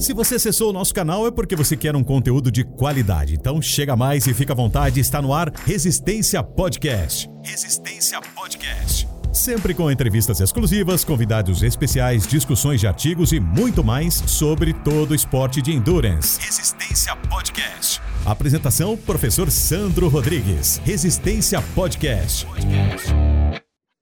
[0.00, 3.34] Se você acessou o nosso canal é porque você quer um conteúdo de qualidade.
[3.34, 7.30] Então chega mais e fica à vontade, está no ar Resistência Podcast.
[7.44, 9.06] Resistência Podcast.
[9.30, 15.14] Sempre com entrevistas exclusivas, convidados especiais, discussões de artigos e muito mais sobre todo o
[15.14, 16.40] esporte de endurance.
[16.40, 18.00] Resistência Podcast.
[18.24, 20.80] Apresentação: Professor Sandro Rodrigues.
[20.82, 22.46] Resistência Podcast.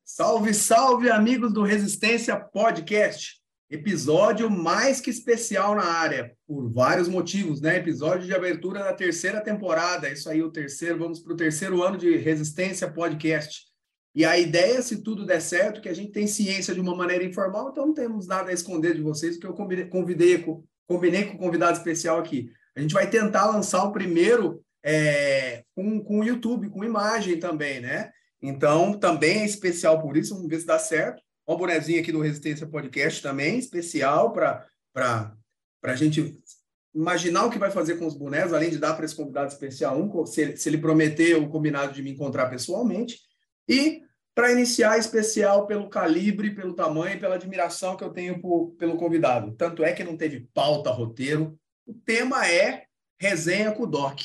[0.04, 3.38] Salve, salve, amigos do Resistência Podcast.
[3.70, 7.76] Episódio mais que especial na área, por vários motivos, né?
[7.76, 10.08] Episódio de abertura da terceira temporada.
[10.08, 13.66] Isso aí, o terceiro, vamos para o terceiro ano de Resistência Podcast.
[14.14, 17.22] E a ideia, se tudo der certo, que a gente tem ciência de uma maneira
[17.22, 20.42] informal, então não temos nada a esconder de vocês, porque eu convidei,
[20.86, 22.50] combinei com o convidado especial aqui.
[22.74, 27.80] A gente vai tentar lançar o primeiro é, com, com o YouTube, com imagem também,
[27.80, 28.10] né?
[28.40, 31.22] Então, também é especial por isso, vamos ver se dá certo.
[31.48, 34.66] Uma bonezinha aqui do Resistência Podcast também, especial para
[35.82, 36.38] a gente
[36.94, 39.98] imaginar o que vai fazer com os bonés, além de dar para esse convidado especial
[39.98, 43.20] um, se, se ele prometer o combinado de me encontrar pessoalmente.
[43.66, 44.02] E
[44.34, 48.98] para iniciar especial pelo calibre, pelo tamanho e pela admiração que eu tenho por, pelo
[48.98, 49.54] convidado.
[49.56, 51.58] Tanto é que não teve pauta, roteiro.
[51.86, 52.84] O tema é
[53.18, 54.20] resenha com o Doc.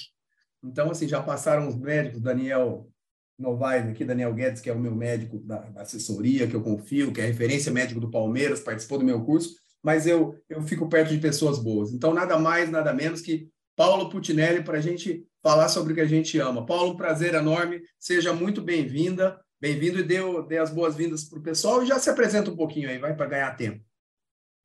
[0.62, 2.93] Então, assim, já passaram os médicos, Daniel
[3.38, 7.22] Novaes aqui, Daniel Guedes, que é o meu médico da, assessoria, que eu confio, que
[7.22, 11.20] é referência médico do Palmeiras, participou do meu curso, mas eu, eu fico perto de
[11.20, 11.92] pessoas boas.
[11.92, 16.02] Então, nada mais, nada menos que Paulo Putinelli para a gente falar sobre o que
[16.02, 16.66] a gente ama.
[16.66, 21.44] Paulo, um prazer enorme, seja muito bem-vinda, bem-vindo e dê, dê as boas-vindas para o
[21.44, 23.84] pessoal e já se apresenta um pouquinho aí, vai para ganhar tempo.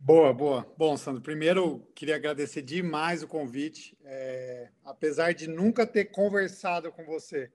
[0.00, 0.64] Boa, boa.
[0.78, 3.98] Bom, Sandro, primeiro queria agradecer demais o convite.
[4.04, 7.50] É, apesar de nunca ter conversado com você,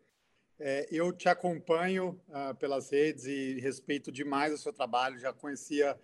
[0.59, 5.97] é, eu te acompanho uh, pelas redes e respeito demais o seu trabalho, já conhecia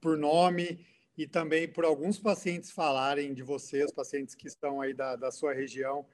[0.00, 4.92] por nome e também por alguns pacientes falarem de você, os pacientes que estão aí
[4.92, 6.06] da, da sua região.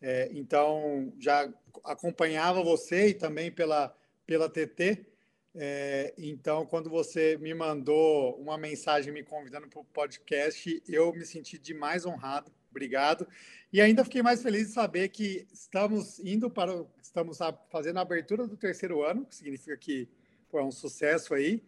[0.00, 1.52] É, então, já
[1.84, 3.94] acompanhava você e também pela,
[4.26, 5.06] pela TT.
[5.54, 11.24] É, então, quando você me mandou uma mensagem me convidando para o podcast, eu me
[11.24, 12.50] senti demais honrado.
[12.70, 13.26] Obrigado.
[13.72, 16.84] E ainda fiquei mais feliz de saber que estamos indo para,
[17.16, 17.38] estamos
[17.70, 20.06] fazendo a abertura do terceiro ano, que significa que
[20.50, 21.62] foi é um sucesso aí.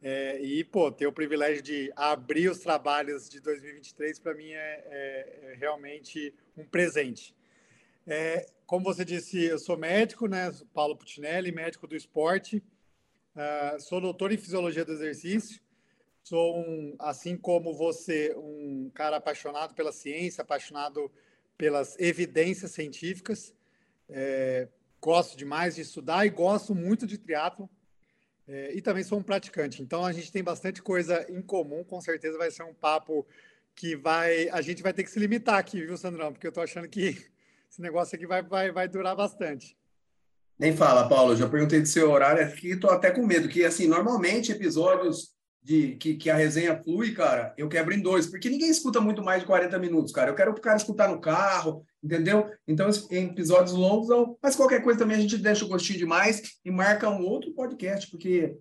[0.00, 4.84] É, e, pô, ter o privilégio de abrir os trabalhos de 2023 para mim é,
[4.86, 7.34] é, é, realmente um presente.
[8.06, 10.52] É, como você disse, eu sou médico, né?
[10.72, 12.62] Paulo Putinelli, médico do esporte.
[13.34, 15.60] Uh, sou doutor em fisiologia do exercício.
[16.22, 21.10] Sou um, assim como você, um cara apaixonado pela ciência, apaixonado
[21.58, 23.52] pelas evidências científicas.
[24.08, 24.68] É,
[25.04, 27.68] gosto demais de estudar e gosto muito de triatlo.
[28.48, 29.82] É, e também sou um praticante.
[29.82, 31.84] Então a gente tem bastante coisa em comum.
[31.84, 33.26] Com certeza vai ser um papo
[33.74, 34.48] que vai.
[34.48, 36.32] A gente vai ter que se limitar aqui, viu, Sandrão?
[36.32, 37.18] Porque eu estou achando que
[37.70, 39.76] esse negócio aqui vai, vai, vai durar bastante.
[40.58, 41.36] Nem fala, Paulo.
[41.36, 45.96] Já perguntei do seu horário aqui, estou até com medo, que assim, normalmente episódios de
[45.96, 49.40] que, que a resenha flui, cara, eu quebro em dois, porque ninguém escuta muito mais
[49.40, 50.30] de 40 minutos, cara.
[50.30, 52.50] Eu quero o cara escutar no carro, entendeu?
[52.68, 54.08] Então, em episódios longos,
[54.42, 58.10] mas qualquer coisa também a gente deixa o gostinho demais e marca um outro podcast,
[58.10, 58.54] porque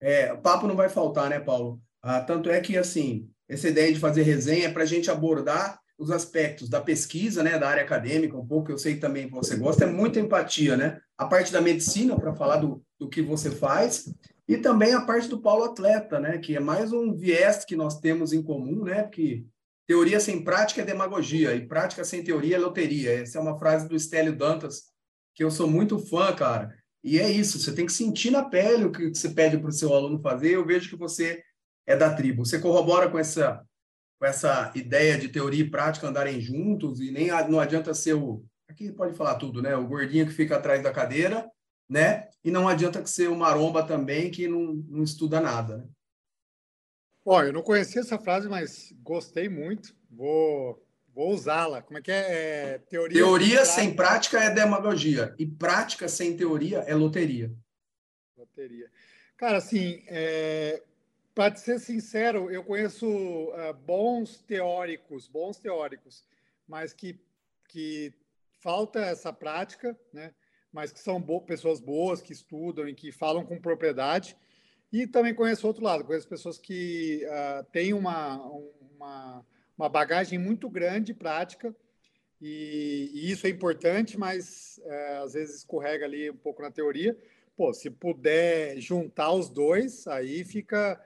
[0.00, 1.80] é, papo não vai faltar, né, Paulo?
[2.02, 5.78] Ah, tanto é que, assim, essa ideia de fazer resenha é para a gente abordar
[5.96, 9.56] os aspectos da pesquisa, né, da área acadêmica, um pouco, eu sei também que você
[9.56, 11.00] gosta, é muita empatia, né?
[11.16, 14.12] A parte da medicina, para falar do, do que você faz,
[14.46, 16.38] e também a parte do Paulo Atleta, né?
[16.38, 19.04] Que é mais um viés que nós temos em comum, né?
[19.04, 19.44] Que
[19.88, 23.20] teoria sem prática é demagogia e prática sem teoria é loteria.
[23.20, 24.92] Essa é uma frase do Estélio Dantas
[25.34, 26.76] que eu sou muito fã, cara.
[27.02, 29.72] E é isso, você tem que sentir na pele o que você pede para o
[29.72, 30.50] seu aluno fazer.
[30.50, 31.42] Eu vejo que você
[31.86, 32.44] é da tribo.
[32.44, 33.64] Você corrobora com essa
[34.20, 38.44] com essa ideia de teoria e prática andarem juntos e nem não adianta ser o
[38.68, 39.76] aqui pode falar tudo, né?
[39.76, 41.48] O gordinho que fica atrás da cadeira
[41.88, 42.28] né?
[42.44, 45.78] E não adianta que ser o maromba também que não, não estuda nada.
[45.78, 45.84] Né?
[47.28, 49.94] Bom, eu não conhecia essa frase, mas gostei muito.
[50.10, 50.82] Vou,
[51.14, 51.82] vou usá-la.
[51.82, 52.32] Como é que é?
[52.32, 54.42] é teoria, teoria sem, prática.
[54.42, 57.52] é demagogia e prática sem teoria é loteria.
[58.34, 58.90] Loteria.
[59.36, 60.82] Cara, assim, é,
[61.34, 66.24] para ser sincero, eu conheço uh, bons teóricos, bons teóricos,
[66.66, 67.20] mas que,
[67.68, 68.10] que
[68.58, 70.32] falta essa prática, né?
[70.72, 74.34] mas que são bo pessoas boas, que estudam e que falam com propriedade.
[74.92, 78.36] E também conheço outro lado, conheço pessoas que uh, têm uma,
[78.96, 79.44] uma,
[79.76, 81.74] uma, bagagem muito grande prática,
[82.40, 87.16] e, e isso é importante, mas uh, às vezes escorrega ali um pouco na teoria.
[87.56, 90.98] Pô, se puder juntar os dois, aí fica,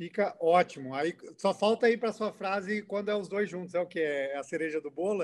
[0.00, 0.94] Fica ótimo.
[0.94, 3.74] Aí só falta aí para sua frase quando é os dois juntos.
[3.74, 4.00] É o que?
[4.00, 5.22] É a cereja do bolo?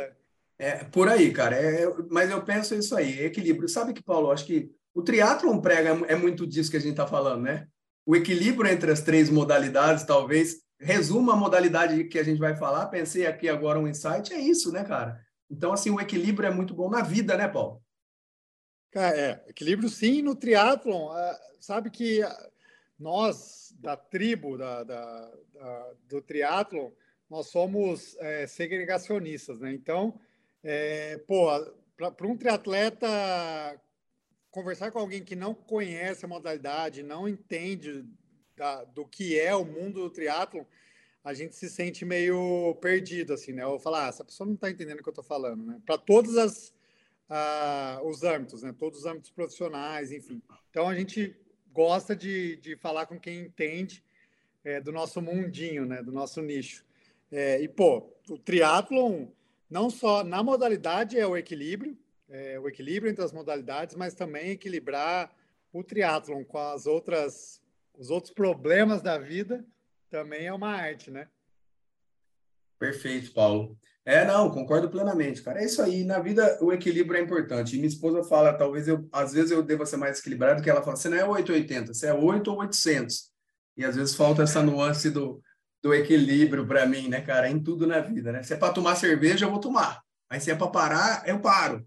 [0.59, 1.56] É, por aí, cara.
[1.56, 3.70] É, mas eu penso isso aí, equilíbrio.
[3.70, 7.06] Sabe que, Paulo, acho que o triatlon prega é muito disso que a gente está
[7.06, 7.67] falando, né?
[8.06, 12.87] O equilíbrio entre as três modalidades, talvez, resuma a modalidade que a gente vai falar.
[12.87, 15.20] Pensei aqui agora um insight, é isso, né, cara?
[15.50, 17.82] Então, assim, o equilíbrio é muito bom na vida, né, Paulo?
[18.94, 21.11] É, equilíbrio sim no triatlon.
[21.11, 22.20] Ah, sabe que
[22.99, 26.91] nós, da tribo da, da, da do triatlon,
[27.29, 29.73] nós somos é, segregacionistas, né?
[29.73, 30.19] Então,
[30.62, 31.47] é, pô,
[31.97, 33.09] para um triatleta
[34.56, 38.06] conversar com alguém que não conhece a modalidade, não entende
[38.56, 40.64] da, do que é o mundo do triatlon,
[41.23, 43.67] a gente se sente meio perdido, assim, né?
[43.67, 45.79] Ou falar, ah, essa pessoa não está entendendo o que eu estou falando, né?
[45.85, 46.69] Para todos as,
[47.29, 48.75] uh, os âmbitos, né?
[48.79, 50.41] Todos os âmbitos profissionais, enfim.
[50.70, 51.37] Então, a gente
[51.70, 54.02] gosta de, de falar com quem entende
[54.64, 56.82] é, do nosso mundinho, né, do nosso nicho.
[57.31, 59.26] É, e, pô, o triatlon,
[59.69, 61.94] não só na modalidade é o equilíbrio,
[62.28, 65.31] é, o equilíbrio entre as modalidades, mas também equilibrar
[65.73, 67.61] o triatlon com as outras,
[67.96, 69.64] os outros problemas da vida
[70.11, 71.28] também é uma arte, né?
[72.78, 73.76] Perfeito, Paulo.
[74.05, 75.61] É, não, concordo plenamente, cara.
[75.61, 76.05] É isso aí.
[76.05, 77.75] Na vida, o equilíbrio é importante.
[77.75, 80.82] E minha esposa fala, talvez eu, às vezes eu deva ser mais equilibrado, que ela
[80.82, 83.31] fala, você não é 880, você é 8 ou 800.
[83.76, 85.43] E às vezes falta essa nuance do,
[85.82, 87.50] do equilíbrio para mim, né, cara?
[87.50, 88.43] Em tudo na vida, né?
[88.43, 90.00] Se é para tomar cerveja, eu vou tomar.
[90.31, 91.84] Aí se é para parar, eu paro.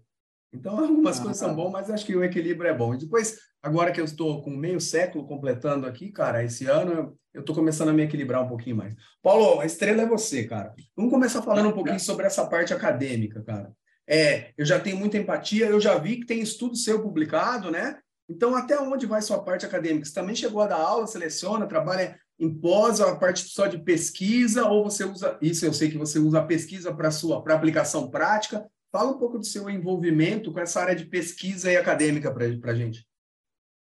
[0.52, 2.94] Então, algumas ah, coisas são boas, mas acho que o equilíbrio é bom.
[2.94, 7.40] E depois, agora que eu estou com meio século completando aqui, cara, esse ano eu
[7.40, 8.94] estou começando a me equilibrar um pouquinho mais.
[9.22, 10.74] Paulo, a estrela é você, cara.
[10.96, 13.72] Vamos começar falando um pouquinho sobre essa parte acadêmica, cara.
[14.08, 17.98] É, eu já tenho muita empatia, eu já vi que tem estudo seu publicado, né?
[18.28, 20.04] Então, até onde vai sua parte acadêmica?
[20.04, 24.64] Você também chegou a dar aula, seleciona, trabalha em pós, a parte só de pesquisa,
[24.66, 28.10] ou você usa, isso eu sei que você usa a pesquisa para sua para aplicação
[28.10, 32.72] prática, Fala um pouco do seu envolvimento com essa área de pesquisa e acadêmica para
[32.72, 33.06] a gente.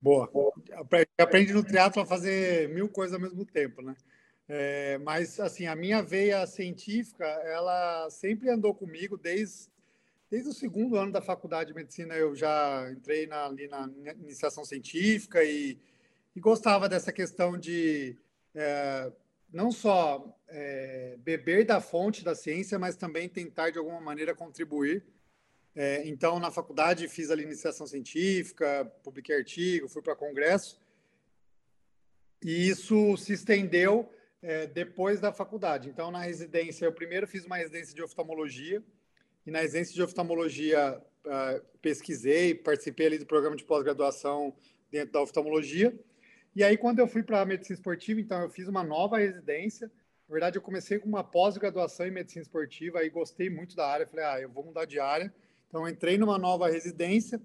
[0.00, 0.30] Boa.
[1.16, 3.94] Aprende no teatro a fazer mil coisas ao mesmo tempo, né?
[4.48, 9.70] É, mas, assim, a minha veia científica, ela sempre andou comigo desde,
[10.30, 12.14] desde o segundo ano da faculdade de medicina.
[12.14, 13.88] Eu já entrei na, ali na
[14.20, 15.78] iniciação científica e,
[16.36, 18.16] e gostava dessa questão de
[18.54, 19.10] é,
[19.52, 25.04] não só é, beber da fonte da ciência, mas também tentar de alguma maneira contribuir.
[25.74, 30.80] É, então, na faculdade fiz a iniciação científica, publiquei artigo, fui para congresso,
[32.42, 34.10] e isso se estendeu
[34.42, 35.88] é, depois da faculdade.
[35.88, 38.82] Então, na residência, eu primeiro fiz uma residência de oftalmologia,
[39.46, 44.54] e na residência de oftalmologia uh, pesquisei, participei ali do programa de pós-graduação
[44.90, 45.92] dentro da oftalmologia,
[46.54, 49.90] e aí, quando eu fui para a medicina esportiva, então eu fiz uma nova residência.
[50.28, 54.06] Na verdade, eu comecei com uma pós-graduação em medicina esportiva, aí gostei muito da área.
[54.06, 55.32] Falei, ah, eu vou mudar de área.
[55.68, 57.40] Então, entrei numa nova residência.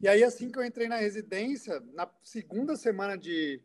[0.00, 3.60] E aí, assim que eu entrei na residência, na segunda semana de,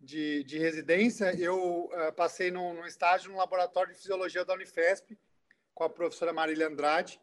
[0.00, 5.18] de, de residência, eu uh, passei num, num estágio no laboratório de fisiologia da Unifesp,
[5.74, 7.20] com a professora Marília Andrade.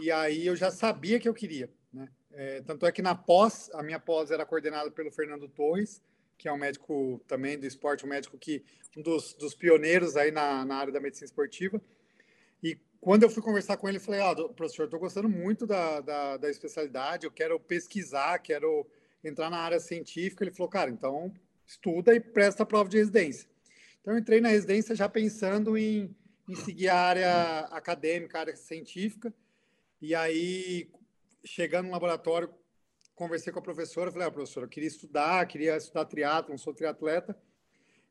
[0.00, 1.70] E aí eu já sabia que eu queria.
[1.92, 2.08] Né?
[2.32, 6.02] É, tanto é que na pós, a minha pós era coordenada pelo Fernando Torres
[6.44, 8.62] que é um médico também do esporte, um médico que
[8.94, 11.80] um dos, dos pioneiros aí na, na área da medicina esportiva.
[12.62, 16.36] E quando eu fui conversar com ele, falei, ah, professor, estou gostando muito da, da,
[16.36, 18.86] da, especialidade, eu quero pesquisar, quero
[19.24, 20.44] entrar na área científica.
[20.44, 21.32] Ele falou, cara, então
[21.66, 23.48] estuda e presta a prova de residência.
[24.02, 26.14] Então eu entrei na residência já pensando em,
[26.46, 29.32] em seguir a área acadêmica, a área científica.
[29.98, 30.90] E aí,
[31.42, 32.52] chegando no laboratório,
[33.14, 36.08] conversei com a professora, falei, ah, professora, eu queria estudar, queria estudar
[36.48, 37.36] não sou triatleta,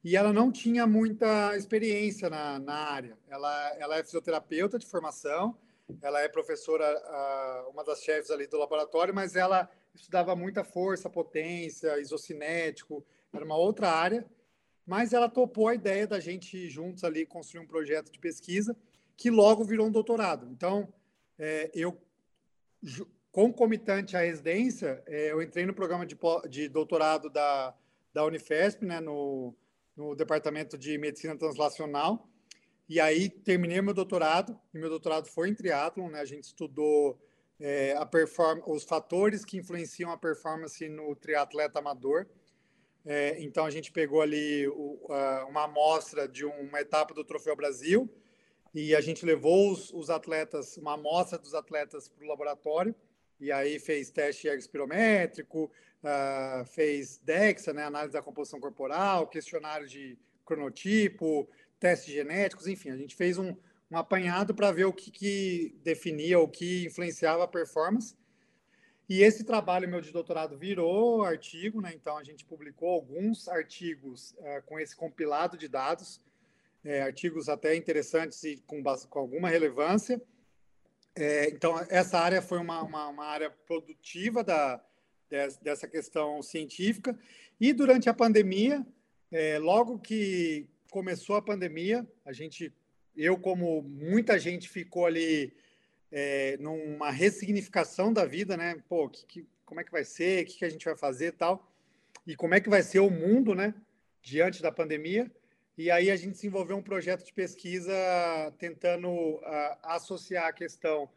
[0.04, 3.18] e ela não tinha muita experiência na, na área.
[3.28, 5.58] Ela, ela é fisioterapeuta de formação,
[6.02, 11.10] ela é professora, uh, uma das chefes ali do laboratório, mas ela estudava muita força,
[11.10, 14.26] potência, isocinético, era uma outra área,
[14.86, 18.76] mas ela topou a ideia da gente juntos ali construir um projeto de pesquisa
[19.16, 20.48] que logo virou um doutorado.
[20.50, 20.92] Então,
[21.38, 21.98] é, eu
[23.34, 26.16] concomitante à residência, é, eu entrei no programa de,
[26.48, 27.76] de doutorado da,
[28.14, 29.56] da Unifesp, né, no,
[29.98, 32.30] no departamento de medicina translacional,
[32.88, 37.20] e aí terminei meu doutorado, e meu doutorado foi em triatlon, né, a gente estudou
[37.60, 42.28] é, a perform os fatores que influenciam a performance no triatleta amador.
[43.04, 47.56] É, então a gente pegou ali o, a, uma amostra de uma etapa do Troféu
[47.56, 48.08] Brasil
[48.76, 52.96] e a gente levou os, os atletas, uma amostra dos atletas para o laboratório
[53.40, 55.72] e aí fez teste ergospirométrico,
[56.04, 61.50] uh, fez DEXA, né, análise da composição corporal, questionário de cronotipo,
[61.80, 63.56] testes genéticos, enfim, a gente fez um,
[63.92, 68.16] um apanhado para ver o que, que definia, o que influenciava a performance.
[69.10, 71.92] E esse trabalho meu de doutorado virou artigo, né?
[71.94, 76.22] Então a gente publicou alguns artigos é, com esse compilado de dados,
[76.84, 80.22] é, artigos até interessantes e com, com alguma relevância.
[81.16, 84.84] É, então essa área foi uma, uma, uma área produtiva da,
[85.62, 87.18] dessa questão científica.
[87.60, 88.86] E durante a pandemia,
[89.32, 92.74] é, logo que começou a pandemia, a gente,
[93.16, 95.54] eu como muita gente ficou ali
[96.12, 98.82] é, numa ressignificação da vida, né?
[98.88, 100.44] Pô, que, que, como é que vai ser?
[100.44, 101.72] O que, que a gente vai fazer tal?
[102.26, 103.74] E como é que vai ser o mundo, né?
[104.22, 105.32] Diante da pandemia.
[105.76, 107.94] E aí a gente desenvolveu um projeto de pesquisa
[108.60, 109.42] tentando uh,
[109.82, 111.10] associar a questão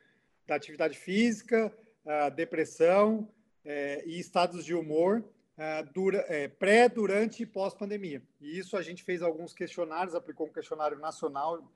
[0.46, 1.70] da atividade física,
[2.06, 5.22] a depressão uh, e estados de humor
[5.58, 8.22] uh, dura, é, pré, durante e pós-pandemia.
[8.40, 11.70] E isso a gente fez alguns questionários, aplicou um questionário nacional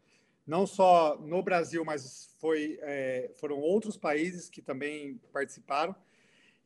[0.47, 5.95] não só no Brasil, mas foi, é, foram outros países que também participaram.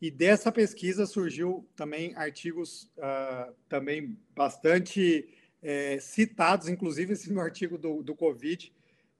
[0.00, 5.28] E dessa pesquisa surgiu também artigos uh, também bastante
[5.64, 8.70] é, citados, inclusive esse meu artigo do, do Covid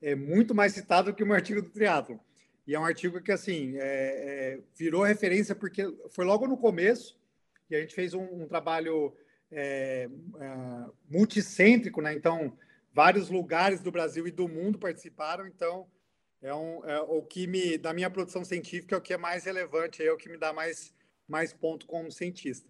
[0.03, 2.21] é muito mais citado que o meu artigo do triatlo.
[2.67, 7.19] E é um artigo que, assim, é, é, virou referência porque foi logo no começo
[7.71, 9.17] e a gente fez um, um trabalho
[9.51, 12.13] é, uh, multicêntrico, né?
[12.13, 12.57] Então,
[12.93, 15.87] vários lugares do Brasil e do mundo participaram, então
[16.43, 19.45] é, um, é o que me, da minha produção científica, é o que é mais
[19.45, 20.95] relevante, é o que me dá mais,
[21.27, 22.69] mais ponto como cientista.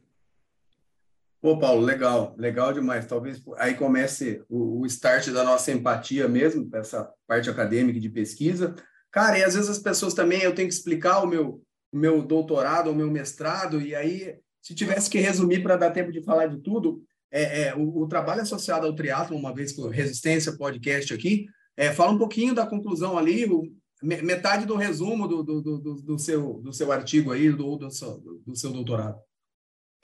[1.45, 3.05] Pô, Paulo, legal, legal demais.
[3.05, 8.75] Talvez aí comece o, o start da nossa empatia mesmo, essa parte acadêmica de pesquisa.
[9.13, 12.23] Cara, e às vezes as pessoas também, eu tenho que explicar o meu, o meu
[12.23, 16.47] doutorado, o meu mestrado, e aí, se tivesse que resumir para dar tempo de falar
[16.47, 21.13] de tudo, é, é, o, o, trabalho associado ao triatlo, uma vez com Resistência Podcast
[21.13, 21.45] aqui,
[21.77, 23.71] é, fala um pouquinho da conclusão ali, o,
[24.03, 28.19] metade do resumo do, do, do, do, seu, do seu artigo aí, do, do, seu,
[28.47, 29.19] do seu doutorado.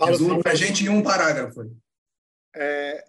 [0.00, 1.70] Fala Resumo para a gente em um parágrafo.
[2.56, 3.04] É,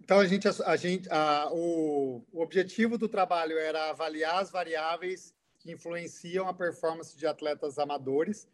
[0.00, 5.34] então, a gente, a gente, a, o, o objetivo do trabalho era avaliar as variáveis
[5.58, 8.48] que influenciam a performance de atletas amadores.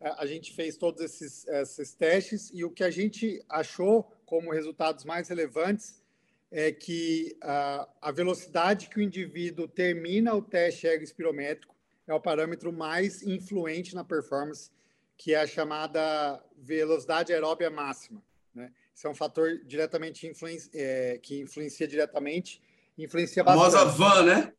[0.00, 4.50] É, a gente fez todos esses, esses testes e o que a gente achou como
[4.50, 6.02] resultados mais relevantes
[6.50, 11.72] é que a, a velocidade que o indivíduo termina o teste espirométrico
[12.04, 14.72] é o parâmetro mais influente na performance,
[15.22, 18.20] que é a chamada velocidade aeróbia máxima.
[18.52, 18.72] Né?
[18.92, 20.28] Isso é um fator diretamente
[20.74, 22.60] é, que influencia diretamente,
[22.98, 23.76] influencia bastante.
[23.76, 24.52] A famosa van, né?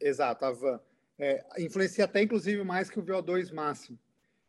[0.00, 0.80] Exato, a van.
[1.18, 3.98] É, influencia até, inclusive, mais que o VO2 máximo,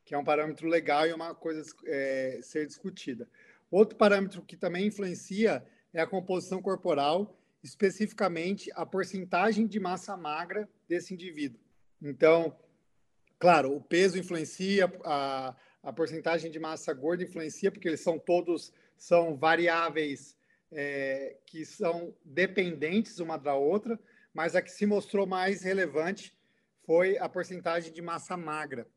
[0.06, 3.27] que é um parâmetro legal e uma coisa é, ser discutida.
[3.70, 10.70] Outro parâmetro que também influencia é a composição corporal, especificamente a porcentagem de massa magra
[10.88, 11.60] desse indivíduo.
[12.01, 12.56] Então,
[13.46, 18.74] claro, o peso influencia, a, a porcentagem de massa gorda influencia, porque eles são todos
[18.98, 20.36] são variáveis
[20.72, 24.00] é, que são dependentes uma da outra,
[24.34, 26.36] mas a que se mostrou mais relevante
[26.88, 28.88] foi a porcentagem de massa magra.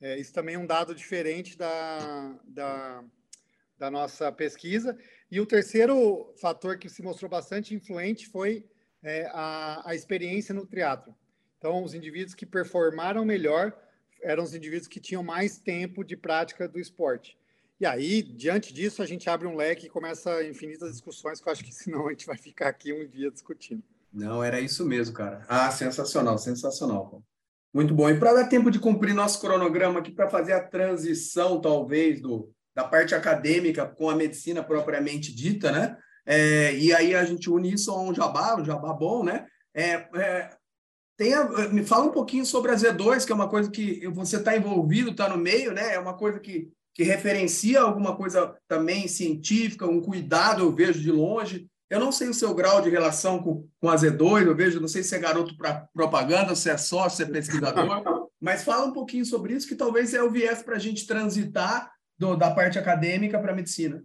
[0.00, 3.04] É, isso também é um dado diferente da, da
[3.78, 4.98] da nossa pesquisa.
[5.30, 8.64] E o terceiro fator que se mostrou bastante influente foi
[9.00, 11.16] é, a, a experiência no triatlo.
[11.58, 13.72] Então, os indivíduos que performaram melhor
[14.22, 17.36] eram os indivíduos que tinham mais tempo de prática do esporte.
[17.80, 21.52] E aí, diante disso, a gente abre um leque e começa infinitas discussões, que eu
[21.52, 23.82] acho que senão a gente vai ficar aqui um dia discutindo.
[24.12, 25.44] Não, era isso mesmo, cara.
[25.48, 27.22] Ah, sensacional, sensacional.
[27.74, 28.08] Muito bom.
[28.08, 32.52] E para dar tempo de cumprir nosso cronograma aqui, para fazer a transição, talvez, do,
[32.74, 35.96] da parte acadêmica com a medicina propriamente dita, né?
[36.24, 39.46] É, e aí a gente une isso a um jabá, um jabá bom, né?
[39.74, 40.50] É, é,
[41.22, 44.56] tenha, me fala um pouquinho sobre a Z2, que é uma coisa que você está
[44.56, 45.94] envolvido, está no meio, né?
[45.94, 51.12] É uma coisa que, que referencia alguma coisa também científica, um cuidado, eu vejo de
[51.12, 51.68] longe.
[51.88, 54.88] Eu não sei o seu grau de relação com, com a Z2, eu vejo, não
[54.88, 57.86] sei se é garoto para propaganda, se é sócio, se é pesquisador,
[58.40, 61.92] mas fala um pouquinho sobre isso, que talvez é o viés para a gente transitar
[62.18, 64.02] do, da parte acadêmica para a medicina?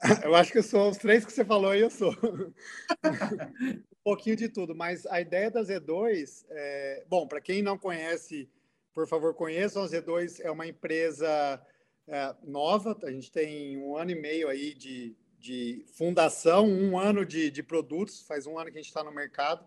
[0.24, 2.10] Eu acho que eu sou os três que você falou e eu sou.
[3.04, 7.04] um pouquinho de tudo, mas a ideia da Z2, é...
[7.06, 8.48] bom, para quem não conhece,
[8.94, 9.82] por favor, conheçam.
[9.82, 11.60] A Z2 é uma empresa
[12.08, 17.24] é, nova, a gente tem um ano e meio aí de, de fundação, um ano
[17.24, 19.64] de, de produtos, faz um ano que a gente está no mercado.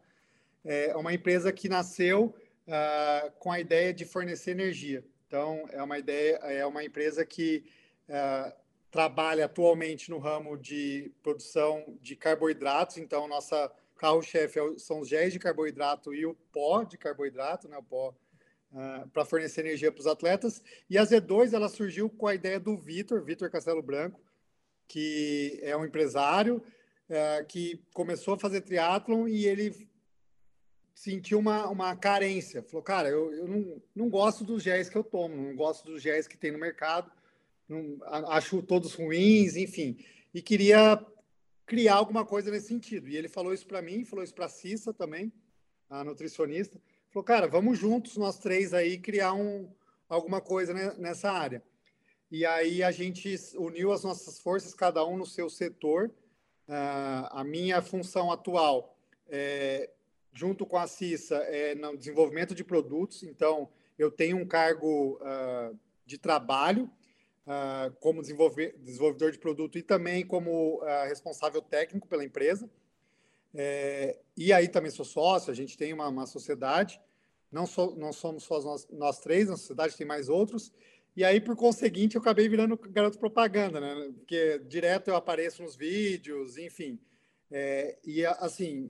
[0.66, 2.36] É uma empresa que nasceu
[2.68, 5.06] uh, com a ideia de fornecer energia.
[5.28, 7.64] Então, é uma ideia, é uma empresa que
[8.08, 8.63] uh,
[8.94, 15.34] trabalha atualmente no ramo de produção de carboidratos, então nossa carro-chefe é são os géis
[15.34, 18.14] de carboidrato e o pó de carboidrato, né, o pó
[18.72, 20.62] uh, para fornecer energia para os atletas.
[20.88, 24.22] E a Z2 ela surgiu com a ideia do Vitor, Vitor Castelo Branco,
[24.88, 26.64] que é um empresário
[27.10, 29.90] uh, que começou a fazer triatlon e ele
[30.94, 32.62] sentiu uma, uma carência.
[32.62, 36.00] Falou, cara, eu, eu não, não gosto dos géis que eu tomo, não gosto dos
[36.00, 37.12] géis que tem no mercado,
[38.28, 39.98] acho todos ruins, enfim.
[40.34, 41.04] E queria
[41.66, 43.08] criar alguma coisa nesse sentido.
[43.08, 45.32] E ele falou isso para mim, falou isso para a Cissa também,
[45.90, 46.80] a nutricionista.
[47.10, 49.70] Falou, cara, vamos juntos, nós três aí, criar um,
[50.10, 51.64] alguma coisa nessa área.
[52.32, 56.10] E aí a gente uniu as nossas forças, cada um no seu setor.
[56.68, 59.90] Uh, a minha função atual, é,
[60.34, 63.22] junto com a Cissa, é no desenvolvimento de produtos.
[63.22, 66.90] Então, eu tenho um cargo uh, de trabalho
[67.48, 72.70] uh, como desenvolvedor de produto e também como uh, responsável técnico pela empresa.
[73.56, 77.00] É, e aí também sou sócio, a gente tem uma, uma sociedade,
[77.52, 80.74] não, so, não somos só nós, nós três, na sociedade tem mais outros,
[81.16, 84.12] e aí, por conseguinte, eu acabei virando garoto propaganda, né?
[84.18, 87.00] Porque direto eu apareço nos vídeos, enfim.
[87.52, 88.90] É, e, assim,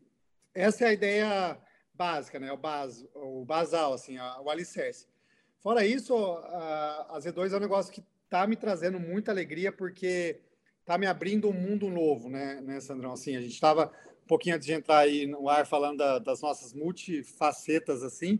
[0.54, 1.58] essa é a ideia
[1.94, 2.50] básica, né?
[2.54, 5.06] O, base, o basal, assim, o alicerce.
[5.60, 10.40] Fora isso, a, a Z2 é um negócio que está me trazendo muita alegria porque
[10.80, 13.14] está me abrindo um mundo novo, né, né Sandrão?
[13.14, 13.92] Assim, a gente estava
[14.24, 18.40] um pouquinho antes de entrar aí no ar falando da, das nossas multifacetas, assim,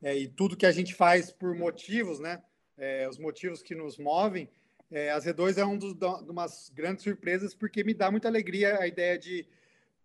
[0.00, 2.44] é, e tudo que a gente faz por motivos, né?
[2.78, 4.48] É, os motivos que nos movem.
[4.88, 8.86] É, a Z2 é um de umas grandes surpresas porque me dá muita alegria a
[8.86, 9.48] ideia de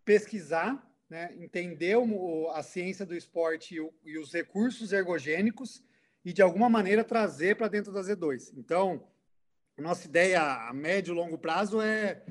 [0.04, 5.84] pesquisar, né, entender o, a ciência do esporte e, o, e os recursos ergogênicos
[6.26, 8.54] e de alguma maneira trazer para dentro da Z2.
[8.56, 9.04] Então,
[9.80, 12.22] nossa ideia a médio e longo prazo é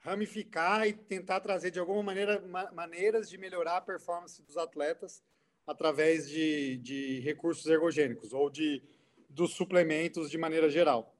[0.00, 2.42] ramificar e tentar trazer de alguma maneira
[2.72, 5.22] maneiras de melhorar a performance dos atletas
[5.66, 8.82] através de, de recursos ergogênicos ou de
[9.28, 11.14] dos suplementos de maneira geral.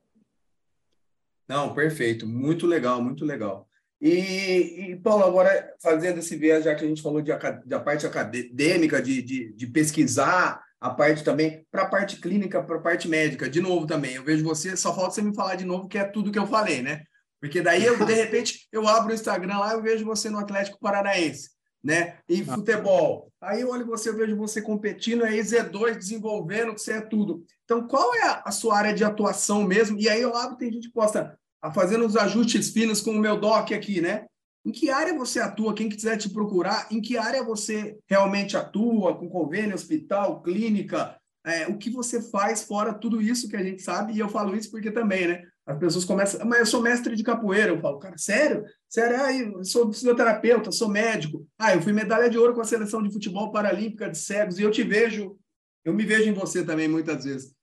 [1.46, 3.68] Não, perfeito, muito legal, muito legal.
[4.00, 7.32] E, e Paulo, agora fazendo esse viés, já que a gente falou de,
[7.64, 12.76] da parte acadêmica, de, de, de pesquisar a parte também, para a parte clínica, para
[12.76, 13.48] a parte médica.
[13.48, 16.04] De novo também, eu vejo você, só falta você me falar de novo, que é
[16.04, 17.02] tudo que eu falei, né?
[17.40, 20.78] Porque daí, eu, de repente, eu abro o Instagram lá e vejo você no Atlético
[20.80, 21.50] Paranaense,
[21.82, 22.18] né?
[22.28, 22.54] E ah.
[22.54, 23.32] futebol.
[23.40, 27.44] Aí eu olho você, eu vejo você competindo, aí Z2 desenvolvendo, que você é tudo.
[27.64, 29.98] Então, qual é a sua área de atuação mesmo?
[29.98, 31.38] E aí eu abro, tem gente que posta
[31.74, 34.26] fazendo os ajustes finos com o meu doc aqui, né?
[34.68, 35.72] Em que área você atua?
[35.72, 41.16] Quem quiser te procurar, em que área você realmente atua, com convênio, hospital, clínica?
[41.42, 44.12] É, o que você faz fora tudo isso que a gente sabe?
[44.12, 45.42] E eu falo isso porque também, né?
[45.64, 47.72] As pessoas começam, mas eu sou mestre de capoeira.
[47.72, 48.62] Eu falo, cara, sério?
[48.86, 49.16] Sério?
[49.18, 51.48] Ah, eu sou fisioterapeuta, sou médico.
[51.58, 54.62] Ah, eu fui medalha de ouro com a seleção de futebol paralímpica de cegos e
[54.64, 55.38] eu te vejo,
[55.82, 57.54] eu me vejo em você também muitas vezes.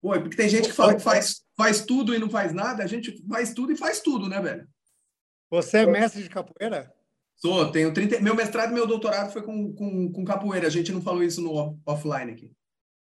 [0.00, 2.86] Pô, porque tem gente que fala que faz, faz tudo e não faz nada, a
[2.86, 4.68] gente faz tudo e faz tudo, né, velho?
[5.50, 6.92] Você é mestre de capoeira?
[7.36, 8.20] Sou, tenho 30.
[8.20, 10.66] Meu mestrado e meu doutorado foi com, com, com capoeira.
[10.66, 12.50] A gente não falou isso no offline aqui.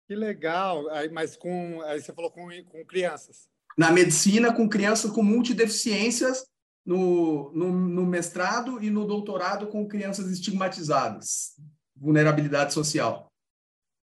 [0.08, 0.90] Que legal.
[0.90, 1.82] Aí, mas com.
[1.84, 3.48] Aí você falou com, com crianças.
[3.78, 6.46] Na medicina, com crianças com multideficiências,
[6.86, 11.56] no, no, no mestrado e no doutorado com crianças estigmatizadas,
[11.96, 13.28] vulnerabilidade social.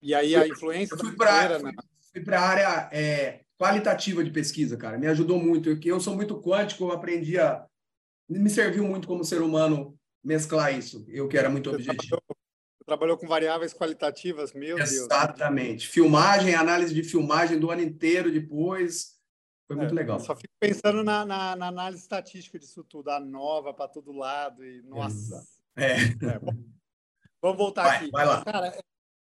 [0.01, 1.73] E aí a influência eu fui para né?
[2.33, 4.97] a área é, qualitativa de pesquisa, cara.
[4.97, 5.69] Me ajudou muito.
[5.69, 7.68] Eu, eu sou muito quântico, eu aprendi a
[8.29, 11.05] me serviu muito como ser humano mesclar isso.
[11.09, 12.23] Eu que era muito objetivo.
[12.85, 14.95] Trabalhou com variáveis qualitativas, meu Exatamente.
[14.95, 15.07] Deus.
[15.07, 15.89] Exatamente.
[15.89, 19.19] Filmagem, análise de filmagem do ano inteiro depois.
[19.67, 20.19] Foi muito é, legal.
[20.19, 24.65] Só fico pensando na, na, na, análise estatística disso tudo, a nova para todo lado.
[24.65, 25.45] E, nossa.
[25.77, 25.97] É.
[25.97, 26.57] é bom,
[27.43, 28.11] vamos voltar vai, aqui.
[28.11, 28.45] Vai lá.
[28.45, 28.81] Cara, é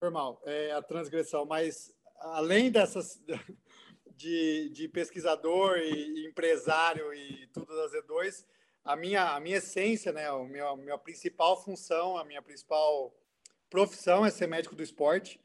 [0.01, 3.23] normal, é a transgressão, mas além dessas
[4.17, 8.45] de, de pesquisador e, empresário e tudo da Z2,
[8.85, 13.15] a minha, a minha essência, né, a minha, a minha principal função, a minha principal
[13.71, 15.41] profissão é ser médico do esporte.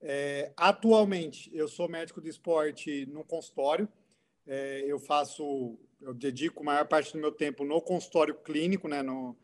[0.00, 3.88] É, atualmente, eu sou médico do esporte no consultório.
[4.46, 9.02] É, eu faço, eu dedico a maior parte do meu tempo no consultório clínico, né,
[9.02, 9.34] no,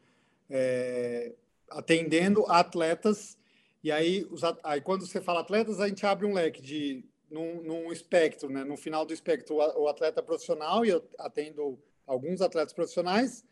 [0.49, 1.35] é,
[1.71, 3.39] atendendo atletas.
[3.83, 7.63] E aí, os, aí, quando você fala atletas, a gente abre um leque de num,
[7.63, 8.65] num espectro, né?
[8.65, 11.79] No final do espectro, o atleta profissional, e eu atendo
[12.11, 13.45] alguns atletas profissionais,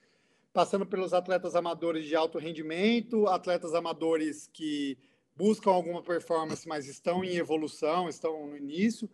[0.53, 4.99] passando pelos atletas amadores de alto rendimento, atletas amadores que
[5.37, 9.09] buscam alguma performance, mas estão em evolução, estão no início,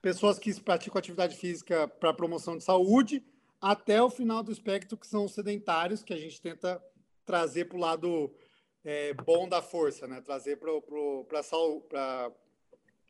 [0.00, 3.22] pessoas que praticam atividade física para promoção de saúde,
[3.60, 6.82] até o final do espectro, que são os sedentários, que a gente tenta
[7.26, 8.34] trazer para o lado
[8.82, 10.22] é, bom da força, né?
[10.22, 10.72] trazer para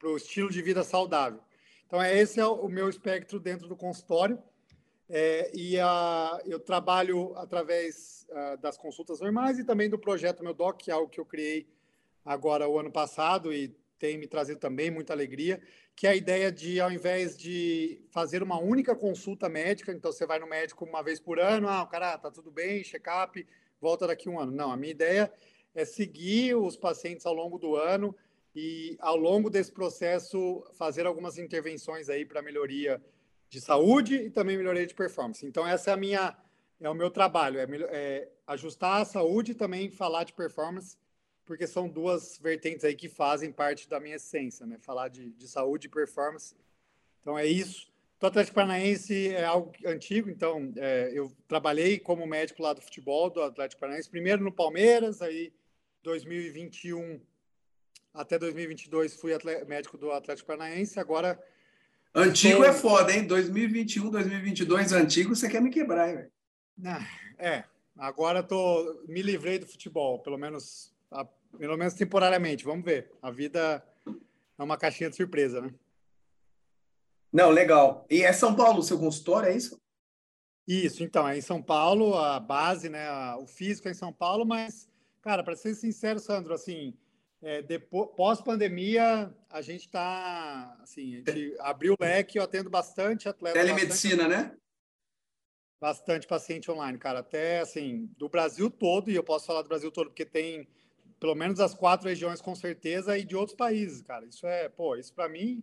[0.03, 1.41] o estilo de vida saudável.
[1.87, 4.43] Então, esse é o meu espectro dentro do consultório.
[5.09, 10.53] É, e a, eu trabalho através uh, das consultas normais e também do projeto Meu
[10.53, 11.67] Doc, que é algo que eu criei
[12.25, 15.61] agora o ano passado e tem me trazido também muita alegria,
[15.95, 20.27] que é a ideia de, ao invés de fazer uma única consulta médica, então você
[20.27, 23.47] vai no médico uma vez por ano, ah, o cara tá tudo bem, check-up,
[23.81, 24.53] volta daqui um ano.
[24.53, 25.33] Não, a minha ideia
[25.75, 28.15] é seguir os pacientes ao longo do ano
[28.55, 33.03] e, ao longo desse processo, fazer algumas intervenções aí para melhoria
[33.57, 35.47] de saúde e também melhoria de performance.
[35.47, 36.37] Então, essa é a minha,
[36.79, 40.99] é o meu trabalho, é, é ajustar a saúde e também falar de performance
[41.47, 44.79] porque são duas vertentes aí que fazem parte da minha essência, né?
[44.81, 46.57] Falar de, de saúde e performance.
[47.21, 47.89] Então é isso.
[48.21, 53.31] O Atlético Paranaense é algo antigo, então é, eu trabalhei como médico lá do futebol
[53.31, 55.53] do Atlético Paranaense, primeiro no Palmeiras, aí
[56.03, 57.21] 2021
[58.13, 59.33] até 2022 fui
[59.67, 61.41] médico do Atlético Paranaense, agora...
[62.17, 63.27] Antigo é foda, hein?
[63.27, 66.33] 2021, 2022, antigo, você quer me quebrar, velho.
[67.39, 67.65] É,
[67.97, 70.97] agora tô, me livrei do futebol, pelo menos
[71.59, 72.65] pelo menos temporariamente.
[72.65, 73.11] Vamos ver.
[73.21, 73.85] A vida
[74.59, 75.73] é uma caixinha de surpresa, né?
[77.33, 78.07] Não, legal.
[78.11, 79.81] E é São Paulo seu consultório, é isso?
[80.67, 83.09] Isso, então, é em São Paulo, a base, né?
[83.37, 84.89] O físico é em São Paulo, mas,
[85.23, 86.95] cara, para ser sincero, Sandro, assim,
[87.43, 93.29] é, depois, pós-pandemia, a gente está, assim, a gente abriu o leque, eu atendo bastante
[93.29, 93.59] atleta.
[93.59, 94.57] Telemedicina, bastante, né?
[95.81, 97.21] Bastante paciente online, cara.
[97.21, 100.67] Até, assim, do Brasil todo, e eu posso falar do Brasil todo, porque tem
[101.19, 104.27] pelo menos as quatro regiões com certeza, e de outros países, cara.
[104.27, 105.63] Isso é, pô, isso para mim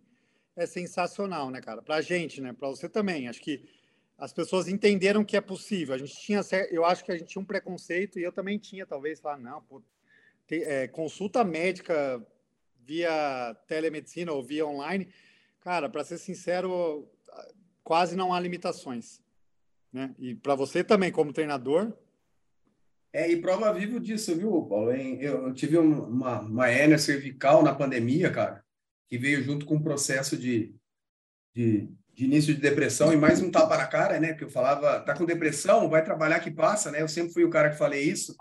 [0.56, 1.82] é sensacional, né, cara?
[1.82, 2.52] Pra gente, né?
[2.52, 3.28] Pra você também.
[3.28, 3.64] Acho que
[4.16, 5.94] as pessoas entenderam que é possível.
[5.94, 8.86] A gente tinha, eu acho que a gente tinha um preconceito, e eu também tinha,
[8.86, 9.82] talvez, falar, não, pô,
[10.46, 12.24] tem, é, consulta médica
[12.84, 15.08] via telemedicina ou via online,
[15.60, 17.08] cara, para ser sincero,
[17.82, 19.22] quase não há limitações.
[19.92, 20.14] Né?
[20.18, 21.92] E para você também, como treinador,
[23.14, 24.90] é, e prova viva disso, viu, Paulo?
[24.90, 28.64] Eu, eu tive uma, uma hérnia cervical na pandemia, cara,
[29.06, 30.74] que veio junto com o um processo de,
[31.54, 34.32] de, de, início de depressão e mais um tapa na cara, né?
[34.32, 37.02] Que eu falava, tá com depressão, vai trabalhar que passa, né?
[37.02, 38.34] Eu sempre fui o cara que falei isso.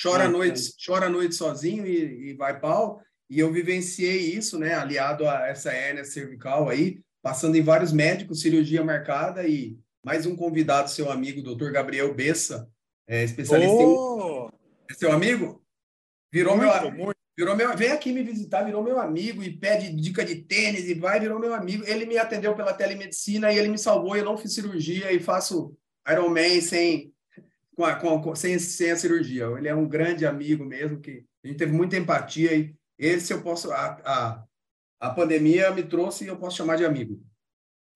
[0.00, 3.00] Chora a noite, chora a noite sozinho e, e vai pau.
[3.30, 4.74] E eu vivenciei isso, né?
[4.74, 10.36] Aliado a essa hérnia cervical aí, passando em vários médicos, cirurgia marcada e mais um
[10.36, 12.68] convidado, seu amigo, doutor Gabriel Bessa,
[13.06, 14.50] é especialista oh!
[14.52, 14.92] em...
[14.92, 15.64] É seu amigo?
[16.30, 17.14] Virou muito, meu muito.
[17.36, 20.94] Virou meu, vem aqui me visitar, virou meu amigo e pede dica de tênis e
[20.94, 21.84] vai, virou meu amigo.
[21.86, 24.16] Ele me atendeu pela telemedicina e ele me salvou.
[24.16, 25.76] Eu não fiz cirurgia e faço
[26.08, 27.13] Ironman sem,
[27.74, 29.46] com a, com, sem, sem a cirurgia.
[29.56, 33.42] Ele é um grande amigo mesmo, que a gente teve muita empatia e esse eu
[33.42, 33.72] posso.
[33.72, 34.44] A, a,
[35.00, 37.22] a pandemia me trouxe e eu posso chamar de amigo.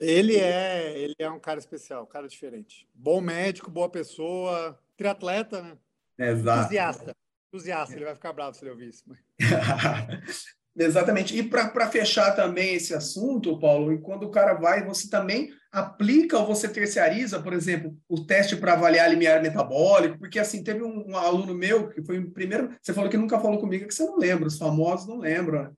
[0.01, 2.89] Ele é, ele é um cara especial, um cara diferente.
[2.95, 5.77] Bom médico, boa pessoa, triatleta, né?
[6.19, 6.61] Exato.
[6.61, 7.17] Entusiasta.
[7.49, 9.05] Entusiasta, ele vai ficar bravo se ele ouvir isso.
[10.77, 11.37] Exatamente.
[11.37, 16.39] E para fechar também esse assunto, Paulo, e quando o cara vai, você também aplica
[16.39, 21.11] ou você terciariza, por exemplo, o teste para avaliar limiar metabólico, porque assim, teve um,
[21.11, 24.05] um, aluno meu que foi o primeiro, você falou que nunca falou comigo, que você
[24.05, 25.65] não lembra, os famosos não lembram.
[25.65, 25.71] Né?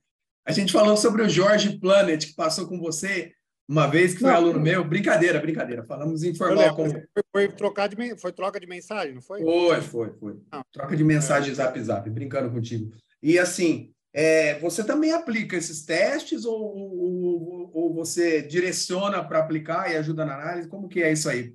[0.46, 3.33] A gente falou sobre o Jorge Planet, que passou com você,
[3.68, 5.85] uma vez que foi não, aluno meu, brincadeira, brincadeira.
[5.85, 6.90] Falamos informal como.
[6.90, 9.42] Foi, foi, trocar de, foi troca de mensagem, não foi?
[9.42, 10.37] Foi, foi, foi.
[10.53, 10.62] Não.
[10.72, 11.55] Troca de mensagem é.
[11.55, 12.90] zap zap, brincando contigo.
[13.22, 19.90] E assim, é, você também aplica esses testes ou, ou, ou você direciona para aplicar
[19.90, 20.68] e ajuda na análise?
[20.68, 21.55] Como que é isso aí?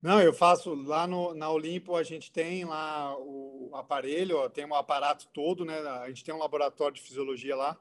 [0.00, 4.74] Não, eu faço lá no, na Olimpo, a gente tem lá o aparelho, tem um
[4.74, 5.76] aparato todo, né?
[5.80, 7.76] A gente tem um laboratório de fisiologia lá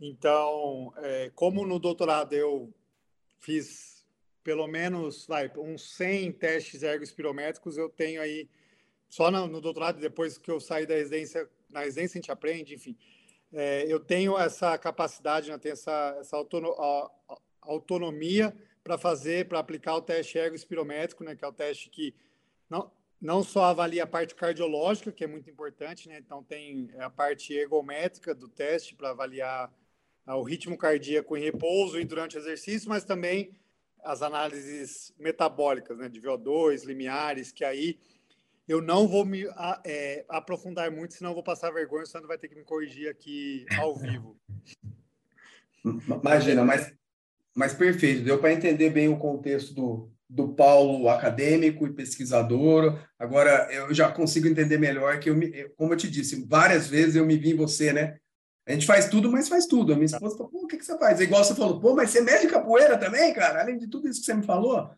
[0.00, 2.72] então, é, como no doutorado eu
[3.40, 4.06] fiz
[4.44, 8.48] pelo menos vai, uns 100 testes ergospirométricos, eu tenho aí,
[9.08, 12.74] só no, no, doutorado, depois que eu saí da residência, na residência a gente aprende,
[12.74, 12.96] enfim,
[13.52, 18.54] é, eu tenho essa capacidade, né, tenho essa, essa autono, a, a autonomia
[18.84, 22.14] para fazer, para aplicar o teste ergospirométrico, né, que é o teste que
[22.68, 26.18] não, não só avalia a parte cardiológica, que é muito importante, né?
[26.18, 29.72] Então tem a parte ergométrica do teste para avaliar
[30.26, 33.50] o ritmo cardíaco em repouso e durante o exercício, mas também
[34.04, 37.98] as análises metabólicas, né, de VO2, limiares, que aí
[38.68, 39.46] eu não vou me
[39.84, 43.64] é, aprofundar muito, senão vou passar vergonha, o Sandro vai ter que me corrigir aqui
[43.78, 44.36] ao vivo.
[46.22, 46.92] Imagina, mas,
[47.56, 53.02] mas perfeito, deu para entender bem o contexto do, do Paulo acadêmico e pesquisador.
[53.18, 57.16] Agora eu já consigo entender melhor que eu, me, como eu te disse, várias vezes
[57.16, 58.18] eu me vi em você, né?
[58.66, 59.94] A gente faz tudo, mas faz tudo.
[59.94, 61.18] A minha esposa falou, pô, o que, que você faz?
[61.20, 63.62] Igual você falou, pô, mas você mede capoeira também, cara?
[63.62, 64.90] Além de tudo isso que você me falou.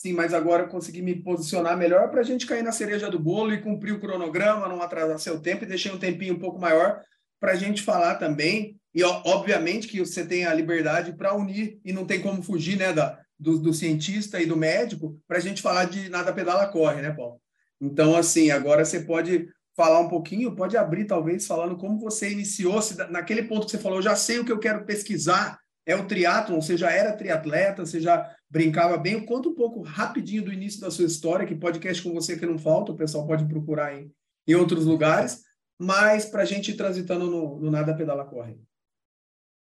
[0.00, 3.18] Sim, mas agora eu consegui me posicionar melhor para a gente cair na cereja do
[3.18, 6.58] bolo e cumprir o cronograma, não atrasar seu tempo e deixei um tempinho um pouco
[6.58, 7.02] maior
[7.40, 8.76] para a gente falar também.
[8.94, 12.92] E obviamente que você tem a liberdade para unir e não tem como fugir né,
[12.92, 17.02] da, do, do cientista e do médico para a gente falar de nada pedala corre,
[17.02, 17.40] né, Paulo?
[17.80, 22.80] Então, assim, agora você pode falar um pouquinho, pode abrir talvez falando como você iniciou,
[22.82, 26.06] se naquele ponto que você falou, já sei o que eu quero pesquisar, é o
[26.06, 29.24] triatlon, você já era triatleta, você já brincava bem.
[29.24, 32.58] Conta um pouco rapidinho do início da sua história, que podcast com você que não
[32.58, 34.12] falta, o pessoal pode procurar em,
[34.46, 35.44] em outros lugares,
[35.78, 38.58] mas para a gente ir transitando no, no Nada Pedala Corre.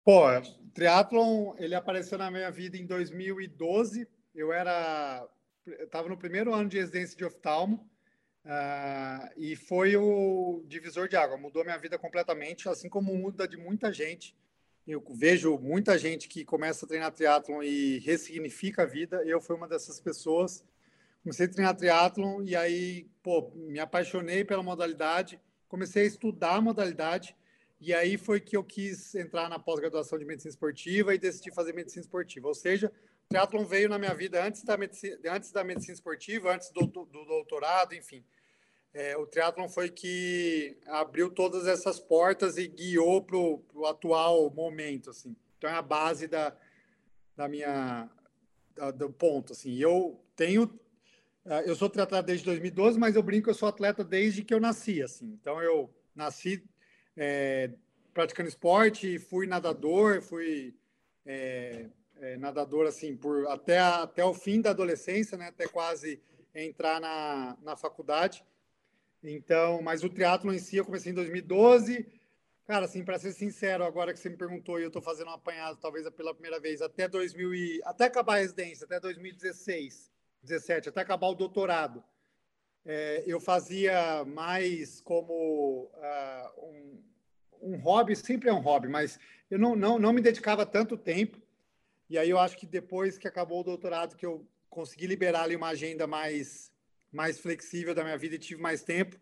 [0.03, 0.23] Pô,
[0.73, 4.07] triatlon, ele apareceu na minha vida em 2012.
[4.33, 5.27] Eu era,
[5.65, 7.89] estava no primeiro ano de residência de oftalmo,
[8.45, 13.57] Uh, e foi o divisor de água, mudou minha vida completamente, assim como muda de
[13.57, 14.35] muita gente.
[14.87, 19.23] Eu vejo muita gente que começa a treinar triatlon e ressignifica a vida.
[19.25, 20.63] Eu fui uma dessas pessoas.
[21.23, 26.61] Comecei a treinar triatlon e aí, pô, me apaixonei pela modalidade, comecei a estudar a
[26.61, 27.35] modalidade
[27.81, 31.73] e aí foi que eu quis entrar na pós-graduação de medicina esportiva e decidi fazer
[31.73, 32.47] medicina esportiva.
[32.47, 32.91] Ou seja,
[33.25, 36.85] o triatlon veio na minha vida antes da medicina, antes da medicina esportiva, antes do,
[36.85, 38.23] do doutorado, enfim
[38.95, 45.10] é, o triatlon foi que abriu todas essas portas e guiou para o atual momento,
[45.10, 45.36] assim.
[45.58, 46.55] Então é a base da,
[47.36, 48.10] da minha
[48.73, 49.75] da, do ponto, assim.
[49.75, 50.79] Eu tenho
[51.43, 54.62] é, eu sou triatleta desde 2012, mas eu brinco eu sou atleta desde que eu
[54.62, 55.38] nasci, assim.
[55.41, 56.63] Então eu nasci
[57.17, 57.71] é,
[58.13, 60.73] praticando esporte, fui nadador, fui
[61.25, 61.88] é,
[62.21, 65.49] é, nadador assim por até até o fim da adolescência, né?
[65.49, 66.21] Até quase
[66.53, 68.41] entrar na, na faculdade.
[69.31, 72.05] Então, mas o triatlo em si eu comecei em 2012.
[72.65, 75.33] Cara, assim, para ser sincero, agora que você me perguntou e eu estou fazendo um
[75.33, 80.11] apanhado, talvez pela primeira vez, até 2000 e, até acabar a residência, até 2016,
[80.41, 82.03] 17, até acabar o doutorado,
[82.83, 87.03] é, eu fazia mais como uh, um,
[87.61, 91.39] um hobby, sempre é um hobby, mas eu não, não, não me dedicava tanto tempo.
[92.09, 95.55] E aí eu acho que depois que acabou o doutorado, que eu consegui liberar ali
[95.55, 96.71] uma agenda mais
[97.15, 99.17] mais flexível da minha vida e tive mais tempo,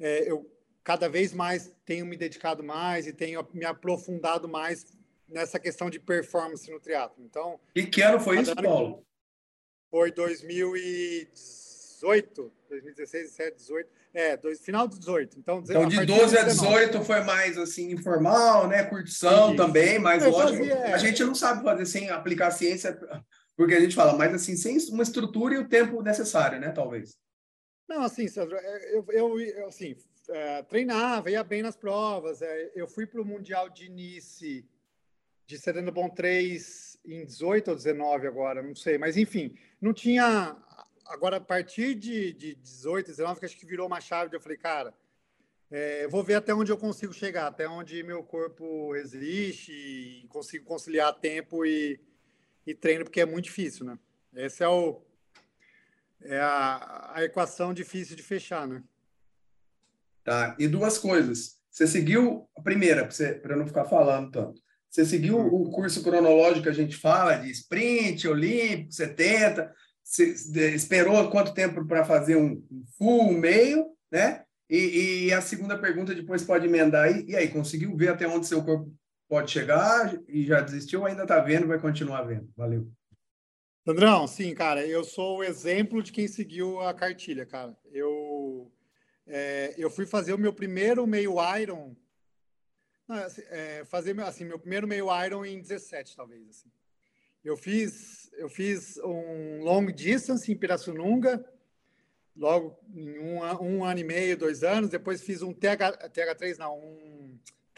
[0.00, 0.50] é, eu
[0.82, 4.86] cada vez mais tenho me dedicado mais e tenho me aprofundado mais
[5.28, 7.22] nessa questão de performance no triatlo.
[7.22, 9.04] Então, e que ano foi isso, Paulo?
[9.90, 15.38] Foi 2018, 2016, 17, 18, é, dois, final de 18.
[15.38, 19.56] Então, então de 12 a 18 foi mais assim informal, né, curtição isso.
[19.56, 20.94] também, mas lógico, fazia, é.
[20.94, 22.98] a gente não sabe fazer sem aplicar ciência
[23.58, 26.70] porque a gente fala, mas assim, sem uma estrutura e o tempo necessário, né?
[26.70, 27.18] Talvez.
[27.88, 29.96] Não, assim, Sandro, é, eu, eu, eu assim,
[30.28, 32.40] é, treinava, ia bem nas provas.
[32.40, 34.64] É, eu fui para o Mundial de Nice
[35.44, 38.96] de Sereno Bom 3 em 18 ou 19 agora, não sei.
[38.96, 40.56] Mas, enfim, não tinha...
[41.06, 44.58] Agora, a partir de, de 18, 19, que acho que virou uma chave, eu falei,
[44.58, 44.94] cara,
[45.68, 50.64] é, vou ver até onde eu consigo chegar, até onde meu corpo resiste e consigo
[50.64, 51.98] conciliar tempo e,
[52.68, 53.98] e treino, porque é muito difícil, né?
[54.34, 55.00] Esse é o
[56.20, 58.82] é a, a equação difícil de fechar, né?
[60.22, 60.54] Tá.
[60.58, 61.56] E duas coisas.
[61.70, 63.08] Você seguiu a primeira,
[63.40, 64.60] para não ficar falando tanto.
[64.90, 65.46] Você seguiu hum.
[65.46, 69.72] o curso cronológico que a gente fala de sprint, olímpico, 70.
[70.02, 70.34] Você
[70.74, 72.62] esperou quanto tempo para fazer um
[72.98, 74.42] full, um meio, né?
[74.68, 77.24] E, e, a segunda pergunta depois pode emendar aí.
[77.26, 78.92] E aí, conseguiu ver até onde seu corpo
[79.28, 82.50] pode chegar e já desistiu, ainda está vendo, vai continuar vendo.
[82.56, 82.90] Valeu.
[83.84, 87.76] Sandrão, sim, cara, eu sou o exemplo de quem seguiu a cartilha, cara.
[87.90, 88.70] Eu,
[89.26, 91.96] é, eu fui fazer o meu primeiro meio Iron,
[93.08, 96.48] assim, é, fazer assim, meu primeiro meio Iron em 17, talvez.
[96.48, 96.70] Assim.
[97.42, 101.42] Eu fiz, eu fiz um long distance em Pirassununga,
[102.36, 104.90] logo em um, um ano e meio, dois anos.
[104.90, 107.17] Depois fiz um TH, TH3, não, um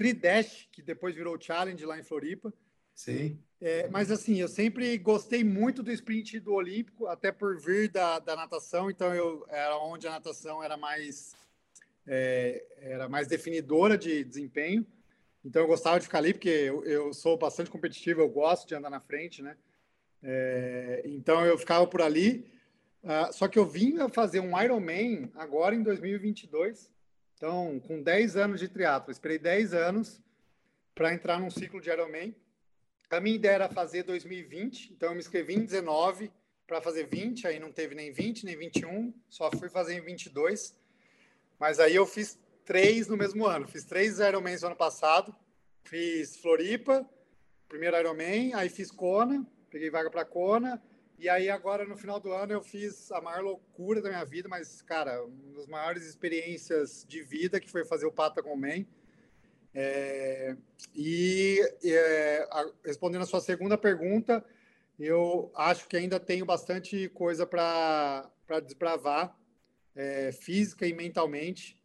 [0.01, 2.51] Tridash, que depois virou Challenge lá em Floripa.
[2.95, 3.39] Sim.
[3.61, 8.19] É, mas assim, eu sempre gostei muito do sprint do Olímpico, até por vir da,
[8.19, 11.37] da natação, então eu era onde a natação era mais
[12.07, 14.87] é, era mais definidora de desempenho.
[15.45, 18.75] Então eu gostava de ficar ali, porque eu, eu sou bastante competitivo, eu gosto de
[18.75, 19.55] andar na frente, né?
[20.23, 22.51] É, então eu ficava por ali.
[23.05, 26.91] Uh, só que eu vim fazer um Ironman agora em 2022.
[27.41, 30.21] Então, com 10 anos de triatlo, esperei 10 anos
[30.95, 32.37] para entrar num ciclo de Ironman.
[33.09, 36.31] A minha ideia era fazer 2020, então eu me inscrevi em 19
[36.67, 40.79] para fazer 20, aí não teve nem 20, nem 21, só fui fazer em 22.
[41.59, 43.67] Mas aí eu fiz três no mesmo ano.
[43.67, 45.35] Fiz três Ironmans no ano passado.
[45.85, 47.09] Fiz Floripa,
[47.67, 50.79] primeiro Ironman, aí fiz Kona, peguei vaga para Kona.
[51.21, 54.49] E aí agora no final do ano eu fiz a maior loucura da minha vida,
[54.49, 58.87] mas cara, uma das maiores experiências de vida que foi fazer o Patagon Man.
[59.75, 60.57] É,
[60.95, 64.43] e é, a, respondendo a sua segunda pergunta,
[64.99, 68.33] eu acho que ainda tenho bastante coisa para
[68.65, 69.39] desbravar,
[69.95, 71.79] é, física e mentalmente.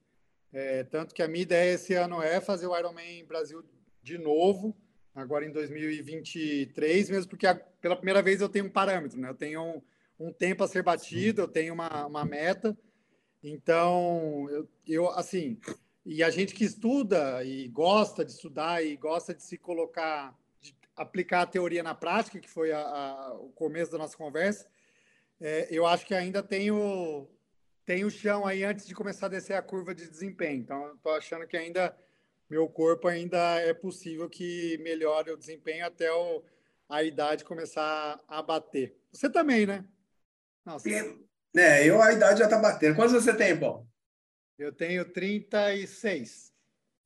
[0.53, 3.61] É, tanto que a minha ideia esse ano é fazer o Ironman Brasil
[4.01, 4.73] de novo,
[5.15, 9.29] agora em 2023, mesmo porque a, pela primeira vez eu tenho um parâmetro, né?
[9.29, 9.81] Eu tenho um,
[10.19, 12.77] um tempo a ser batido, eu tenho uma, uma meta.
[13.41, 15.59] Então, eu, eu, assim,
[16.05, 20.37] e a gente que estuda e gosta de estudar e gosta de se colocar
[20.95, 24.65] aplicar a teoria na prática, que foi a, a, o começo da nossa conversa,
[25.41, 27.27] é, eu acho que ainda tem o,
[27.85, 30.61] tem o chão aí antes de começar a descer a curva de desempenho.
[30.61, 31.95] Então, estou achando que ainda
[32.49, 36.43] meu corpo ainda é possível que melhore o desempenho até o,
[36.87, 38.95] a idade começar a bater.
[39.11, 39.85] Você também, né?
[40.65, 40.87] Nossa.
[41.55, 42.95] É, eu a idade já está batendo.
[42.95, 43.87] Quantos você tem, Paulo?
[44.57, 46.53] Eu tenho 36.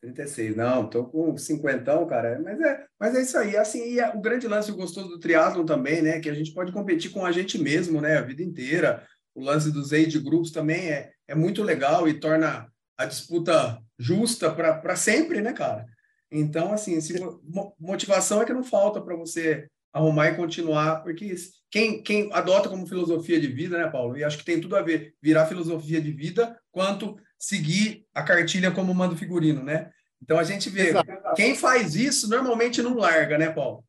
[0.02, 4.10] 36, não, tô com 50, cara, mas é, mas é isso aí, assim, e é,
[4.15, 7.34] o grande lance gostoso do triatlon também, né, que a gente pode competir com a
[7.34, 11.62] gente mesmo, né, a vida inteira, o lance dos age groups também é, é muito
[11.63, 15.85] legal e torna a disputa justa para sempre, né, cara?
[16.31, 17.19] Então, assim, se,
[17.79, 21.35] motivação é que não falta para você arrumar e continuar, porque
[21.69, 24.17] quem, quem adota como filosofia de vida, né, Paulo?
[24.17, 28.71] E acho que tem tudo a ver virar filosofia de vida quanto seguir a cartilha
[28.71, 29.91] como manda o figurino, né?
[30.21, 31.33] Então a gente vê, Exato.
[31.35, 33.83] quem faz isso normalmente não larga, né, Paulo?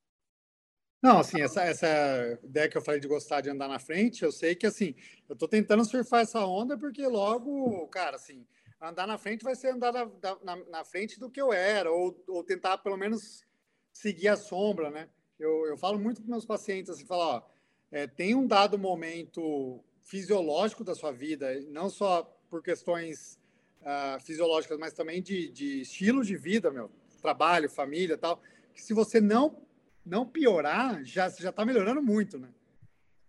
[1.03, 4.31] Não, assim, essa, essa ideia que eu falei de gostar de andar na frente, eu
[4.31, 4.95] sei que, assim,
[5.29, 8.47] eu tô tentando surfar essa onda porque logo, cara, assim,
[8.81, 10.11] andar na frente vai ser andar na,
[10.43, 13.45] na, na frente do que eu era, ou, ou tentar pelo menos
[13.93, 15.09] seguir a sombra, né?
[15.39, 17.43] Eu, eu falo muito para meus pacientes, assim, falar, ó,
[17.91, 23.39] é, tem um dado momento fisiológico da sua vida, não só por questões
[23.81, 26.91] uh, fisiológicas, mas também de, de estilo de vida, meu,
[27.21, 28.43] trabalho, família, tal.
[28.73, 29.57] Que se você não
[30.05, 32.49] não piorar, já já está melhorando muito, né?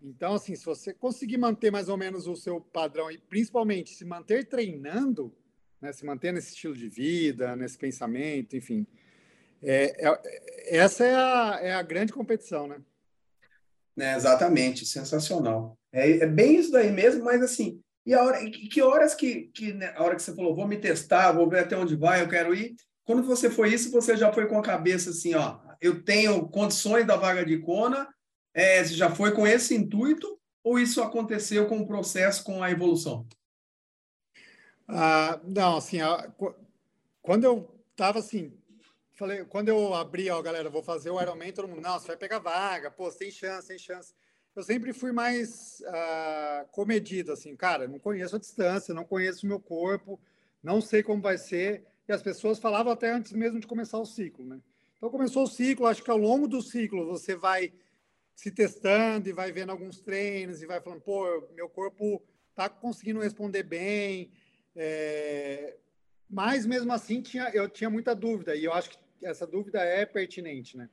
[0.00, 4.04] Então, assim, se você conseguir manter mais ou menos o seu padrão e principalmente se
[4.04, 5.32] manter treinando,
[5.82, 8.86] né, se manter nesse estilo de vida, nesse pensamento, enfim,
[9.60, 12.80] é, é, essa é a, é a grande competição, né?
[13.98, 15.76] É, exatamente, sensacional.
[15.92, 19.72] É, é bem isso daí mesmo, mas assim, e a hora, que horas que, que
[19.72, 22.28] né, a hora que você falou, vou me testar, vou ver até onde vai, eu
[22.28, 22.74] quero ir.
[23.04, 27.06] Quando você foi isso, você já foi com a cabeça assim, ó, eu tenho condições
[27.06, 28.08] da vaga de Kona,
[28.54, 33.26] é, já foi com esse intuito ou isso aconteceu com o processo, com a evolução?
[34.94, 35.98] Ah, não, assim,
[37.22, 38.52] quando eu estava assim,
[39.14, 42.16] falei, quando eu abri, ó, galera, vou fazer o Ironman, todo mundo, não, você vai
[42.16, 44.14] pegar vaga, pô, sem chance, sem chance
[44.54, 49.48] eu sempre fui mais uh, comedido, assim, cara, não conheço a distância, não conheço o
[49.48, 50.20] meu corpo,
[50.62, 54.04] não sei como vai ser, e as pessoas falavam até antes mesmo de começar o
[54.04, 54.60] ciclo, né?
[54.96, 57.72] Então começou o ciclo, acho que ao longo do ciclo você vai
[58.34, 62.22] se testando e vai vendo alguns treinos e vai falando, pô, meu corpo
[62.54, 64.30] tá conseguindo responder bem,
[64.76, 65.76] é...
[66.28, 70.04] mas mesmo assim tinha, eu tinha muita dúvida, e eu acho que essa dúvida é
[70.04, 70.88] pertinente, né?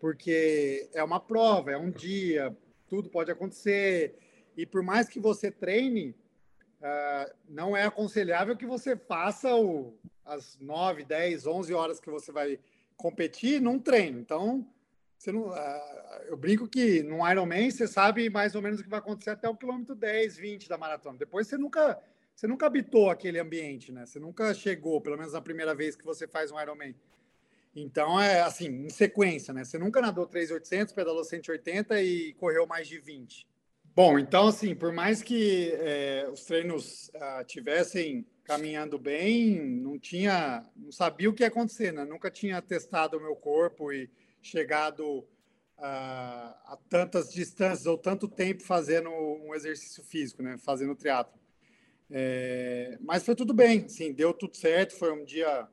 [0.00, 2.56] Porque é uma prova, é um dia,
[2.88, 4.16] tudo pode acontecer.
[4.56, 6.10] E por mais que você treine,
[6.80, 12.32] uh, não é aconselhável que você faça o, as 9, 10, 11 horas que você
[12.32, 12.58] vai
[12.96, 14.18] competir num treino.
[14.18, 14.66] Então,
[15.16, 18.88] você não, uh, eu brinco que no Ironman você sabe mais ou menos o que
[18.88, 21.18] vai acontecer até o quilômetro 10, 20 da maratona.
[21.18, 22.02] Depois você nunca,
[22.40, 24.06] você nunca habitou aquele ambiente, né?
[24.06, 26.94] Você nunca chegou, pelo menos na primeira vez que você faz um Ironman.
[27.76, 29.62] Então, é assim, em sequência, né?
[29.62, 33.46] Você nunca nadou 3,800, pedalou 180 e correu mais de 20.
[33.94, 40.64] Bom, então, assim, por mais que é, os treinos uh, tivessem caminhando bem, não tinha,
[40.74, 42.06] não sabia o que ia acontecer, né?
[42.06, 44.10] Nunca tinha testado o meu corpo e
[44.40, 45.26] chegado uh,
[45.78, 50.56] a tantas distâncias ou tanto tempo fazendo um exercício físico, né?
[50.56, 51.38] Fazendo triatlo.
[52.10, 54.96] É, mas foi tudo bem, sim, deu tudo certo.
[54.96, 55.68] Foi um dia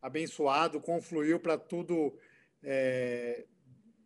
[0.00, 2.16] abençoado, confluiu para tudo
[2.62, 3.44] é,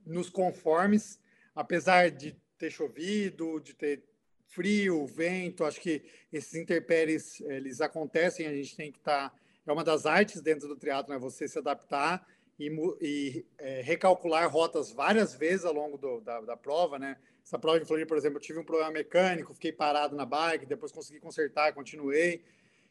[0.05, 1.21] nos conformes,
[1.55, 4.03] apesar de ter chovido, de ter
[4.47, 6.03] frio, vento, acho que
[6.33, 10.69] esses interpéries eles acontecem, a gente tem que estar tá, é uma das artes dentro
[10.69, 12.27] do triatlo, é você se adaptar
[12.59, 12.71] e,
[13.01, 17.19] e é, recalcular rotas várias vezes ao longo do, da, da prova, né?
[17.47, 20.67] Essa prova em Floripa, por exemplo, eu tive um problema mecânico, fiquei parado na bike,
[20.67, 22.45] depois consegui consertar, continuei.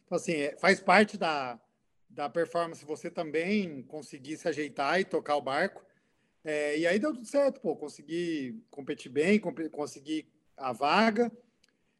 [0.06, 1.60] Então, assim, é, faz parte da,
[2.10, 5.84] da performance você também conseguir se ajeitar e tocar o barco.
[6.41, 10.26] É, e aí deu tudo certo, pô, consegui competir bem, consegui
[10.56, 11.30] a vaga,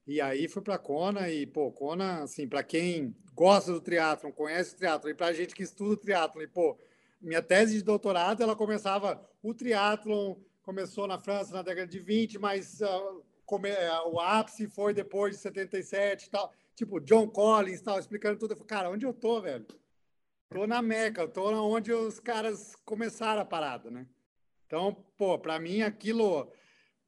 [0.08, 4.76] e aí fui para Kona e, pô, Kona, assim, para quem gosta do triatlon, conhece
[4.76, 6.80] o triatlon, e para gente que estuda o triatlon, pô,
[7.20, 12.39] minha tese de doutorado, ela começava, o triatlon começou na França na década de 20,
[12.39, 16.51] mas uh, come, uh, o ápice foi depois de 77 e tal.
[16.74, 18.51] Tipo, John Collins tal, explicando tudo.
[18.51, 19.66] Eu falei, cara, onde eu tô, velho?
[20.49, 24.07] Tô na Meca, tô onde os caras começaram a parada, né?
[24.66, 26.51] Então, pô, para mim aquilo,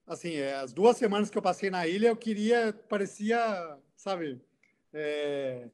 [0.06, 4.40] assim, é, as duas semanas que eu passei na ilha, eu queria, parecia, sabe,
[4.94, 5.68] é,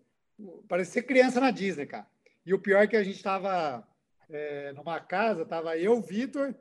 [0.70, 2.08] parecia criança na Disney, cara.
[2.46, 3.86] E o pior é que a gente tava
[4.30, 6.56] é, numa casa, tava eu, Vitor,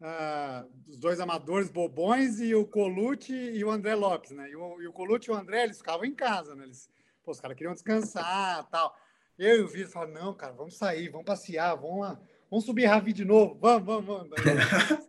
[0.00, 4.48] ah, os dois amadores bobões e o Colucci e o André Lopes, né?
[4.50, 6.64] E o, e o Colucci e o André, eles ficavam em casa, né?
[6.64, 6.88] Eles,
[7.22, 8.94] pô, os caras queriam descansar tal.
[9.38, 12.20] Eu e o Vitor falaram, não, cara, vamos sair, vamos passear, vamos lá,
[12.50, 14.30] vamos subir Ravi de novo, vamos, vamos, vamos.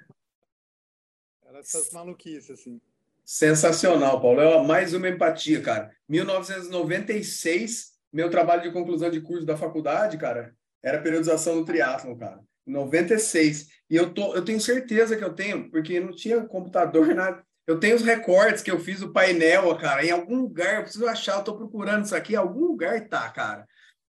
[1.45, 2.79] Era essas maluquices, assim.
[3.25, 4.41] Sensacional, Paulo.
[4.41, 5.95] É mais uma empatia, cara.
[6.07, 12.39] 1996, meu trabalho de conclusão de curso da faculdade, cara, era periodização do triatlon, cara.
[12.65, 13.67] 96.
[13.89, 17.43] E eu, tô, eu tenho certeza que eu tenho, porque não tinha computador, nada.
[17.65, 21.07] Eu tenho os recortes que eu fiz do painel, cara, em algum lugar, eu preciso
[21.07, 23.67] achar, eu tô procurando isso aqui, em algum lugar tá, cara.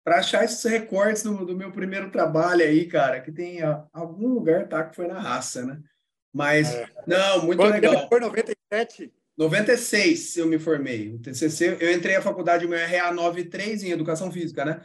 [0.02, 4.28] Para achar esses recortes do, do, meu primeiro trabalho aí, cara, que tem ó, algum
[4.28, 5.80] lugar tá que foi na raça, né?
[6.32, 6.88] Mas, é.
[7.06, 8.08] não, muito Quando legal.
[8.08, 9.12] Foi 97?
[9.36, 11.14] 96 eu me formei.
[11.14, 14.84] O TCC, eu entrei na faculdade meu RA 93 em Educação Física, né?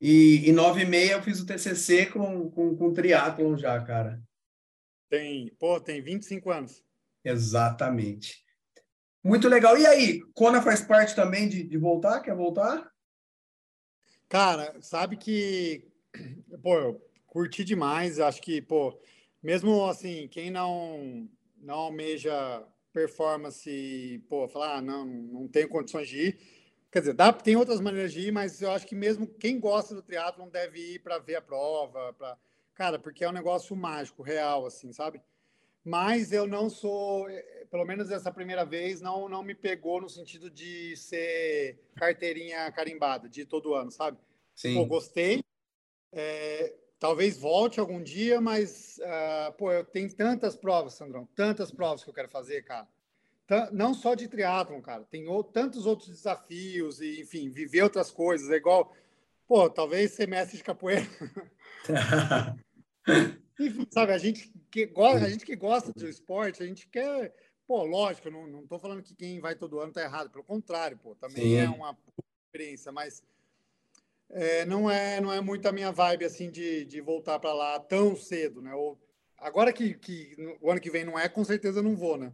[0.00, 4.22] E em 9 e meia eu fiz o TCC com, com, com triatlon já, cara.
[5.10, 6.82] Tem, pô, tem 25 anos.
[7.24, 8.42] Exatamente.
[9.22, 9.76] Muito legal.
[9.76, 12.20] E aí, Kona faz parte também de, de voltar?
[12.20, 12.90] Quer voltar?
[14.28, 15.86] Cara, sabe que,
[16.62, 18.18] pô, eu curti demais.
[18.18, 18.98] Acho que, pô,
[19.42, 21.28] mesmo assim, quem não,
[21.58, 26.40] não almeja performance, pô, falar, ah, não, não tenho condições de ir,
[26.90, 29.94] Quer dizer, dá, tem outras maneiras de ir, mas eu acho que mesmo quem gosta
[29.94, 32.36] do triatlo não deve ir para ver a prova, para
[32.74, 35.22] cara, porque é um negócio mágico, real, assim, sabe?
[35.84, 40.08] Mas eu não sou, eh, pelo menos essa primeira vez, não não me pegou no
[40.08, 44.18] sentido de ser carteirinha carimbada de todo ano, sabe?
[44.54, 44.74] Sim.
[44.74, 45.44] Pô, gostei.
[46.12, 52.02] É, talvez volte algum dia, mas uh, pô, eu tenho tantas provas, Sandrão, tantas provas
[52.02, 52.88] que eu quero fazer, cara
[53.72, 58.50] não só de triatlon, cara, tem tantos outros desafios e, enfim, viver outras coisas.
[58.50, 58.94] É igual,
[59.46, 61.06] pô, talvez ser mestre de capoeira.
[63.58, 67.34] enfim, sabe, a gente que gosta, a gente que gosta do esporte, a gente quer,
[67.66, 70.98] pô, lógico, não, não tô falando que quem vai todo ano tá errado, pelo contrário,
[70.98, 71.56] pô, também Sim.
[71.56, 71.96] é uma
[72.46, 73.22] experiência, mas
[74.30, 77.80] é, não é não é muito a minha vibe assim de, de voltar para lá
[77.80, 78.72] tão cedo, né?
[78.74, 78.96] Ou,
[79.36, 82.32] agora que, que o ano que vem não é, com certeza não vou, né?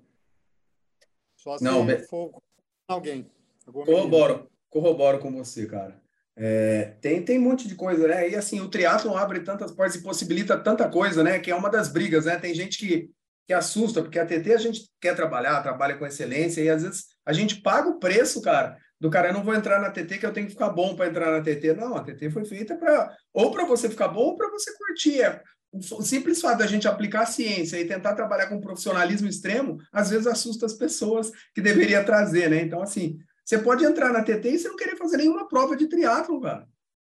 [1.47, 2.43] Só se não, for
[2.89, 3.31] alguém.
[3.65, 5.97] Corroboro, corroboro com você, cara.
[6.35, 8.29] É, tem, tem um monte de coisa, né?
[8.29, 11.39] E assim, o triatlon abre tantas portas e possibilita tanta coisa, né?
[11.39, 12.37] Que é uma das brigas, né?
[12.37, 13.09] Tem gente que,
[13.47, 17.05] que assusta, porque a TT a gente quer trabalhar, trabalha com excelência, e às vezes
[17.25, 20.27] a gente paga o preço, cara, do cara, eu não vou entrar na TT que
[20.27, 21.75] eu tenho que ficar bom para entrar na TT.
[21.75, 25.23] Não, a TT foi feita para ou para você ficar bom ou para você curtir.
[25.23, 25.41] É,
[25.77, 30.11] o simples fato da gente aplicar a ciência e tentar trabalhar com profissionalismo extremo, às
[30.11, 32.63] vezes assusta as pessoas que deveria trazer, né?
[32.63, 35.87] Então, assim, você pode entrar na TT e você não querer fazer nenhuma prova de
[35.89, 36.69] triatlo, cara,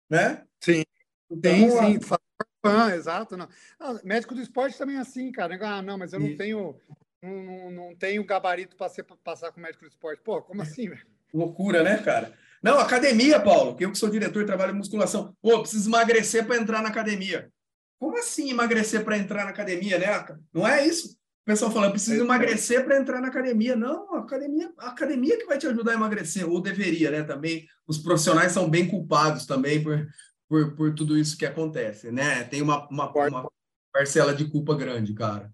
[0.09, 0.45] né?
[0.61, 0.85] Sim.
[1.31, 2.15] Então, sim, sim.
[2.63, 3.37] Ah, exato.
[3.37, 3.49] Não.
[3.79, 5.59] Ah, médico do esporte também é assim, cara.
[5.63, 6.77] Ah, não, mas eu não tenho
[7.23, 8.91] não, não, não tenho gabarito para
[9.23, 10.23] passar com médico do esporte.
[10.23, 11.07] Pô, como assim, velho?
[11.33, 12.35] Loucura, né, cara?
[12.63, 15.35] Não, academia, Paulo, que eu que sou diretor e trabalho em musculação.
[15.41, 17.51] Pô, preciso emagrecer para entrar na academia.
[18.01, 20.07] Como assim emagrecer para entrar na academia, né?
[20.55, 21.11] Não é isso?
[21.43, 23.77] O pessoal fala, preciso emagrecer para entrar na academia.
[23.77, 27.23] Não, a academia, a academia que vai te ajudar a emagrecer, ou deveria, né?
[27.23, 30.09] Também os profissionais são bem culpados também por,
[30.49, 32.43] por, por tudo isso que acontece, né?
[32.45, 33.51] Tem uma, uma, uma
[33.93, 35.53] parcela de culpa grande, cara.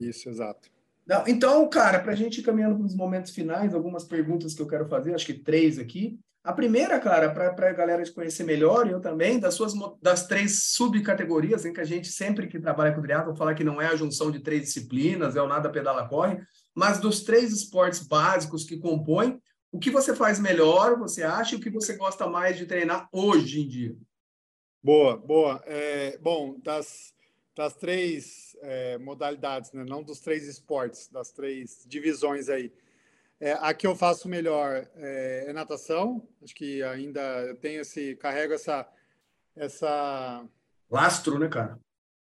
[0.00, 0.68] Isso, exato.
[1.06, 4.60] Não, então, cara, para a gente ir caminhando para os momentos finais, algumas perguntas que
[4.60, 6.18] eu quero fazer, acho que três aqui.
[6.46, 10.62] A primeira, cara, para a galera te conhecer melhor, eu também, das suas das três
[10.74, 13.96] subcategorias, em que a gente sempre que trabalha com triatlo fala que não é a
[13.96, 16.40] junção de três disciplinas, é o nada pedala corre,
[16.72, 19.42] mas dos três esportes básicos que compõem,
[19.72, 23.08] o que você faz melhor, você acha, e o que você gosta mais de treinar
[23.10, 23.96] hoje em dia?
[24.80, 25.60] Boa, boa.
[25.66, 27.12] É, bom, das,
[27.56, 29.84] das três é, modalidades, né?
[29.84, 32.72] não dos três esportes, das três divisões aí.
[33.38, 36.26] É, a que eu faço melhor é, é, natação.
[36.42, 38.88] Acho que ainda eu tenho esse, carrego essa,
[39.54, 40.44] essa
[40.90, 41.78] lastro, né, cara?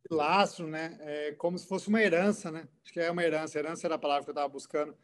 [0.10, 0.98] Lastro, né?
[1.02, 2.68] É como se fosse uma herança, né?
[2.84, 3.60] Acho que é uma herança.
[3.60, 4.96] Herança era a palavra que eu estava buscando.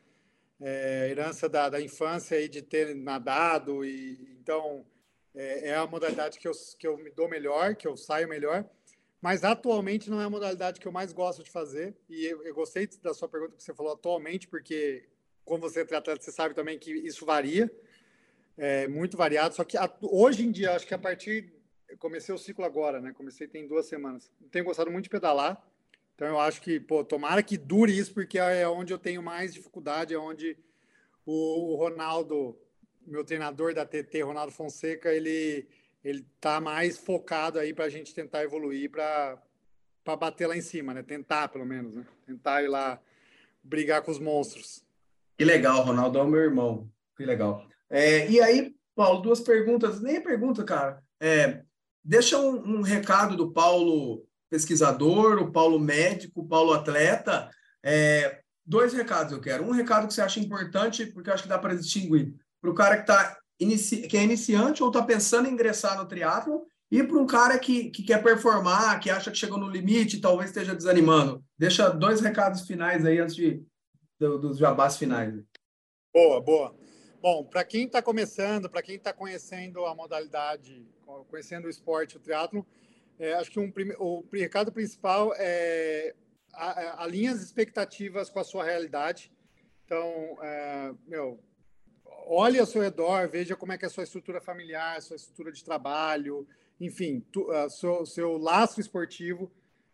[0.60, 4.86] É, herança da, da infância aí de ter nadado e então
[5.36, 8.66] é, é, a modalidade que eu, que eu me dou melhor, que eu saio melhor.
[9.22, 11.96] Mas atualmente não é a modalidade que eu mais gosto de fazer.
[12.10, 15.08] E eu, eu gostei da sua pergunta que você falou atualmente, porque
[15.48, 17.72] como você triatleta, você sabe também que isso varia,
[18.58, 19.56] é muito variado.
[19.56, 21.54] Só que a, hoje em dia, acho que a partir.
[21.88, 23.14] Eu comecei o ciclo agora, né?
[23.14, 24.30] Comecei tem duas semanas.
[24.52, 25.66] Tenho gostado muito de pedalar.
[26.14, 29.54] Então eu acho que, pô, tomara que dure isso, porque é onde eu tenho mais
[29.54, 30.58] dificuldade, é onde
[31.26, 32.60] o, o Ronaldo,
[33.06, 35.68] meu treinador da TT, Ronaldo Fonseca, ele
[36.04, 39.42] ele tá mais focado aí para a gente tentar evoluir para
[40.04, 41.04] para bater lá em cima, né?
[41.04, 42.06] Tentar pelo menos, né?
[42.26, 43.02] Tentar ir lá
[43.64, 44.87] brigar com os monstros.
[45.38, 46.90] Que legal, Ronaldo é o meu irmão.
[47.16, 47.64] Que legal.
[47.90, 50.02] É, e aí, Paulo, duas perguntas.
[50.02, 51.02] Nem pergunta, cara.
[51.20, 51.62] É,
[52.04, 57.50] deixa um, um, recado do Paulo pesquisador, o Paulo médico, o Paulo atleta.
[57.84, 59.64] É, dois recados eu quero.
[59.64, 62.34] Um recado que você acha importante, porque eu acho que dá para distinguir.
[62.60, 64.08] Para o cara que, tá inici...
[64.08, 67.92] que é iniciante ou está pensando em ingressar no triatlo e para um cara que,
[67.92, 71.44] que quer performar, que acha que chegou no limite, talvez esteja desanimando.
[71.58, 73.62] Deixa dois recados finais aí antes de
[74.20, 75.34] do, dos jabás finais.
[76.14, 76.76] Boa, boa.
[77.22, 80.88] Bom, para quem está começando, para quem está conhecendo a modalidade,
[81.30, 82.66] conhecendo o esporte, o triatlo,
[83.20, 86.16] é, acho que um, o recado principal é
[86.98, 89.32] alinhar as expectativas com a sua realidade.
[89.86, 91.40] Então, é, meu,
[92.28, 95.52] olhe ao seu redor, veja como é que é a sua estrutura familiar, sua estrutura
[95.52, 96.48] de trabalho,
[96.80, 99.52] enfim, tu, seu, seu laço esportivo.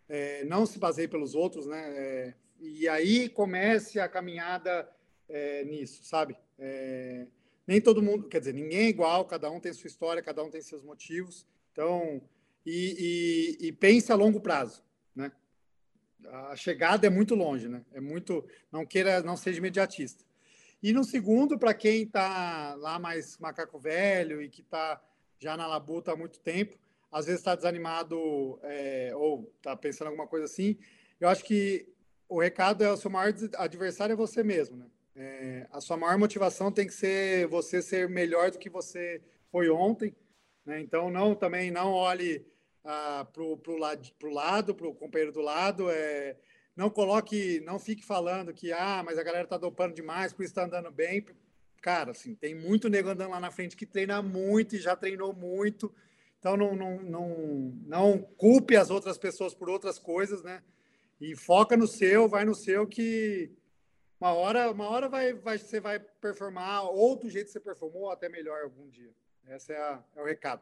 [0.09, 1.81] É, não se baseie pelos outros, né?
[1.97, 2.33] É,
[2.63, 4.89] e aí comece a caminhada
[5.27, 6.37] é, nisso, sabe?
[6.57, 7.27] É,
[7.67, 10.49] nem todo mundo, quer dizer, ninguém é igual, cada um tem sua história, cada um
[10.49, 11.45] tem seus motivos.
[11.73, 12.21] Então,
[12.65, 14.81] e, e, e pense a longo prazo,
[15.13, 15.29] né?
[16.25, 17.83] A chegada é muito longe, né?
[17.91, 20.23] É muito, não queira, não seja imediatista.
[20.81, 25.01] E no segundo, para quem está lá mais macaco velho e que está
[25.37, 26.77] já na labuta há muito tempo,
[27.11, 30.77] às vezes está desanimado é, ou está pensando alguma coisa assim,
[31.19, 31.92] eu acho que
[32.33, 34.85] o recado é o seu maior adversário é você mesmo, né?
[35.15, 39.21] É, a sua maior motivação tem que ser você ser melhor do que você
[39.51, 40.15] foi ontem,
[40.65, 40.81] né?
[40.81, 42.43] Então não também não olhe
[42.83, 46.35] ah, pro, pro, lado, pro lado, pro companheiro do lado, é,
[46.75, 50.53] não coloque, não fique falando que ah, mas a galera tá dopando demais, por isso
[50.53, 51.23] está andando bem.
[51.83, 55.33] Cara, assim, tem muito nego andando lá na frente que treina muito e já treinou
[55.33, 55.93] muito.
[56.39, 60.63] Então não, não, não, não culpe as outras pessoas por outras coisas, né?
[61.23, 63.49] E foca no seu, vai no seu que
[64.19, 68.11] uma hora, uma hora vai, vai, você vai performar ou do jeito que você performou,
[68.11, 69.09] até melhor algum dia.
[69.47, 70.61] Esse é, a, é o recado.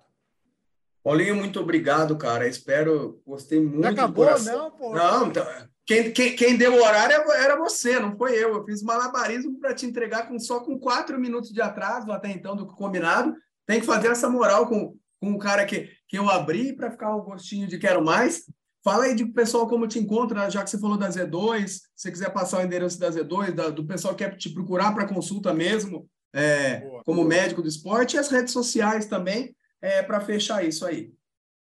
[1.03, 2.47] Paulinho, muito obrigado, cara.
[2.47, 3.81] Espero, gostei muito.
[3.81, 4.93] Já acabou, não, pô?
[4.93, 5.43] Não, então,
[5.83, 8.53] quem, quem, quem, deu o horário era você, não foi eu.
[8.53, 12.55] Eu fiz malabarismo para te entregar com só com quatro minutos de atraso até então
[12.55, 13.35] do combinado.
[13.65, 17.15] Tem que fazer essa moral com, com o cara que, que eu abri para ficar
[17.15, 18.45] o gostinho de quero mais.
[18.83, 22.11] Fala aí de pessoal como te encontra, já que você falou da Z2, se você
[22.11, 25.53] quiser passar o endereço da Z2, da, do pessoal que quer te procurar para consulta
[25.53, 27.27] mesmo, é, boa, como boa.
[27.27, 31.13] médico do esporte, e as redes sociais também, é, para fechar isso aí.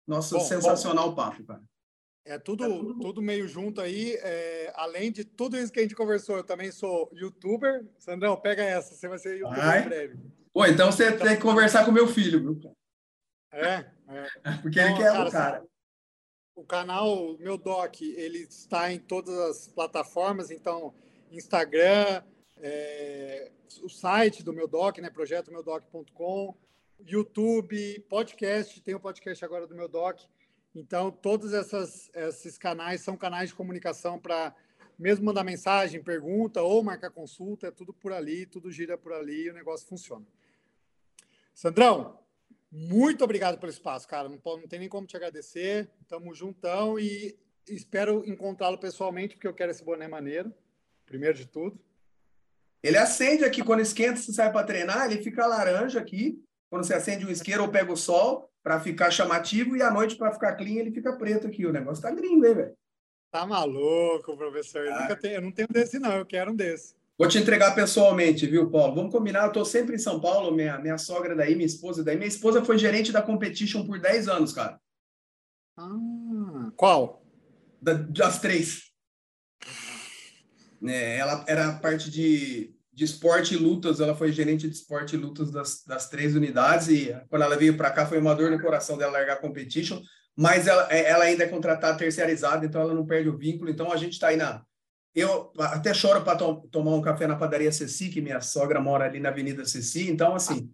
[0.07, 1.15] Nosso bom, sensacional bom.
[1.15, 1.61] papo, cara.
[2.25, 2.99] É tudo, é tudo...
[2.99, 4.13] tudo meio junto aí.
[4.21, 7.85] É, além de tudo isso que a gente conversou, eu também sou youtuber.
[7.97, 9.81] Sandrão, pega essa, você vai ser youtuber Ai.
[9.81, 10.19] em breve.
[10.53, 11.27] Pô, então você então...
[11.27, 12.75] tem que conversar com meu filho, viu?
[13.51, 14.27] É, é.
[14.61, 15.63] Porque então, ele quer cara, o cara
[16.59, 20.93] o canal Meu Doc ele está em todas as plataformas, então
[21.31, 22.21] Instagram,
[22.57, 23.51] é,
[23.81, 26.57] o site do Meu Doc, né, projetomeudoc.com,
[26.99, 30.19] YouTube, podcast, tem o podcast agora do Meu Doc.
[30.75, 34.53] Então, todos essas, esses canais são canais de comunicação para
[34.97, 39.45] mesmo mandar mensagem, pergunta ou marcar consulta, é tudo por ali, tudo gira por ali
[39.45, 40.25] e o negócio funciona.
[41.53, 42.19] Sandrão,
[42.71, 44.29] muito obrigado pelo espaço, cara.
[44.29, 45.89] Não, não tem nem como te agradecer.
[46.07, 50.53] Tamo juntão e espero encontrá-lo pessoalmente, porque eu quero esse boné maneiro,
[51.05, 51.79] primeiro de tudo.
[52.81, 56.41] Ele acende aqui quando esquenta, você sai para treinar, ele fica laranja aqui.
[56.69, 60.15] Quando você acende o isqueiro ou pega o sol, para ficar chamativo, e à noite,
[60.15, 61.65] para ficar clean, ele fica preto aqui.
[61.65, 62.77] O negócio tá gringo, hein, velho?
[63.31, 64.85] Tá maluco, professor.
[64.85, 65.15] Eu, ah.
[65.15, 66.17] tenho, eu não tenho desse, não.
[66.17, 66.95] Eu quero um desse.
[67.19, 68.95] Vou te entregar pessoalmente, viu, Paulo?
[68.95, 69.41] Vamos combinar.
[69.41, 72.15] Eu estou sempre em São Paulo, minha, minha sogra daí, minha esposa daí.
[72.15, 74.79] Minha esposa foi gerente da Competition por 10 anos, cara.
[75.77, 77.19] Ah, qual?
[77.81, 78.89] das três.
[80.85, 85.17] É, ela era parte de, de esporte e lutas, ela foi gerente de esporte e
[85.17, 88.61] lutas das, das três unidades, e quando ela veio para cá foi uma dor no
[88.61, 90.01] coração dela largar a competition,
[90.35, 93.91] mas ela, é, ela ainda é contratada terceirizada, então ela não perde o vínculo, então
[93.91, 94.63] a gente está aí na...
[95.19, 99.05] Eu até choro para to tomar um café na padaria Ceci, que minha sogra mora
[99.05, 100.71] ali na Avenida Ceci, então assim...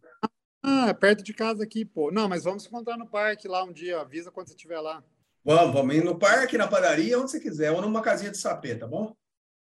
[0.63, 2.11] Ah, é perto de casa aqui, pô.
[2.11, 5.03] Não, mas vamos encontrar no parque lá um dia, avisa quando você estiver lá.
[5.43, 8.75] Vamos, vamos ir no parque, na padaria, onde você quiser, ou numa casinha de sapê,
[8.75, 9.15] tá bom?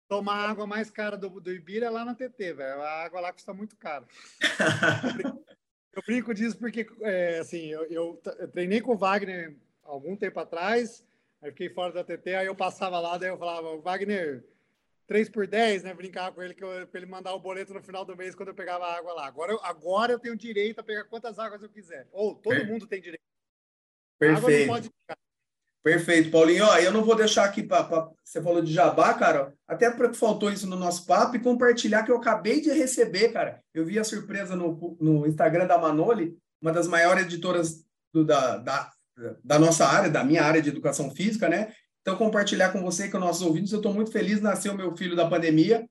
[0.09, 2.81] Tomar a água mais cara do, do Ibira é lá na TT, velho.
[2.81, 4.07] A água lá custa muito caro.
[5.93, 10.39] eu brinco disso porque, é, assim, eu, eu, eu, treinei com o Wagner algum tempo
[10.39, 11.05] atrás,
[11.41, 14.43] aí fiquei fora da TT, aí eu passava lá, daí eu falava, Wagner,
[15.07, 15.93] 3 por 10, né?
[15.93, 18.55] Brincava com ele que para ele mandar o boleto no final do mês quando eu
[18.55, 19.25] pegava a água lá.
[19.25, 22.07] Agora eu, agora eu tenho direito a pegar quantas águas eu quiser.
[22.11, 23.23] Ou todo mundo tem direito.
[24.19, 24.67] Perfeito.
[24.67, 24.91] Pode.
[25.83, 26.65] Perfeito, Paulinho.
[26.65, 28.09] Ó, eu não vou deixar aqui para.
[28.21, 32.11] Você falou de jabá, cara, até porque faltou isso no nosso papo e compartilhar que
[32.11, 33.63] eu acabei de receber, cara.
[33.73, 38.57] Eu vi a surpresa no, no Instagram da Manoli, uma das maiores editoras do, da,
[38.57, 38.91] da,
[39.41, 41.73] da nossa área, da minha área de educação física, né?
[42.07, 43.73] Então, compartilhar com você com nossos ouvintes.
[43.73, 45.85] Eu estou muito feliz, nasceu meu filho da pandemia.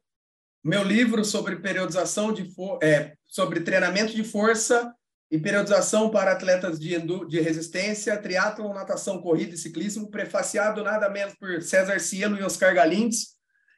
[0.65, 2.51] Meu livro sobre periodização de
[2.83, 4.95] é, sobre treinamento de força
[5.31, 6.99] e periodização para atletas de,
[7.29, 12.75] de resistência, triatlon, natação, corrida e ciclismo, prefaciado nada menos por César Cielo e Oscar
[12.75, 13.35] Galindes,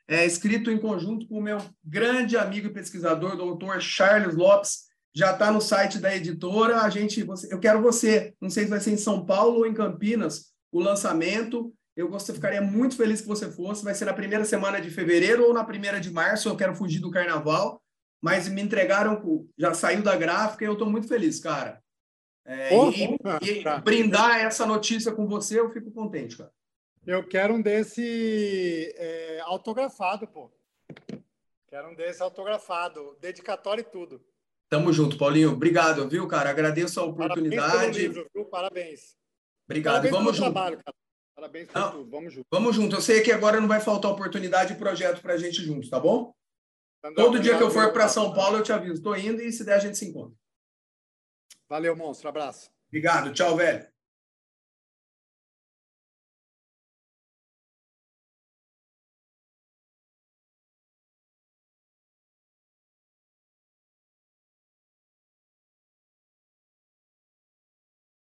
[0.07, 5.33] é, escrito em conjunto com o meu grande amigo e pesquisador, doutor Charles Lopes, já
[5.33, 6.83] está no site da editora.
[6.83, 9.67] A gente, você, eu quero você, não sei se vai ser em São Paulo ou
[9.67, 11.75] em Campinas, o lançamento.
[11.99, 13.85] Eu gostaria, ficaria muito feliz que você fosse.
[13.85, 16.49] Vai ser na primeira semana de fevereiro ou na primeira de março.
[16.49, 17.83] Eu quero fugir do carnaval
[18.21, 21.83] mas me entregaram, já saiu da gráfica e eu estou muito feliz, cara.
[22.45, 23.79] É, oh, e, e tá.
[23.79, 26.53] brindar essa notícia com você, eu fico contente, cara.
[27.07, 30.51] Eu quero um desse é, autografado, pô.
[31.69, 34.23] Quero um desse autografado, dedicatório e tudo.
[34.69, 35.53] Tamo junto, Paulinho.
[35.53, 36.51] Obrigado, viu, cara?
[36.51, 37.73] Agradeço a oportunidade.
[37.73, 38.45] Parabéns pelo livro, viu?
[38.47, 39.17] Parabéns.
[39.67, 39.95] Obrigado.
[39.95, 40.53] Parabéns Vamos junto.
[40.53, 40.98] Trabalho, cara.
[41.39, 42.11] Parabéns por tudo.
[42.11, 42.47] Vamos junto.
[42.51, 42.97] Vamos junto.
[42.97, 46.35] Eu sei que agora não vai faltar oportunidade e projeto pra gente juntos, tá bom?
[47.15, 48.95] Todo dia que eu for para São Paulo, eu te aviso.
[48.95, 50.37] Estou indo e se der, a gente se encontra.
[51.69, 52.29] Valeu, monstro.
[52.29, 52.69] Abraço.
[52.89, 53.33] Obrigado.
[53.33, 53.87] Tchau, velho.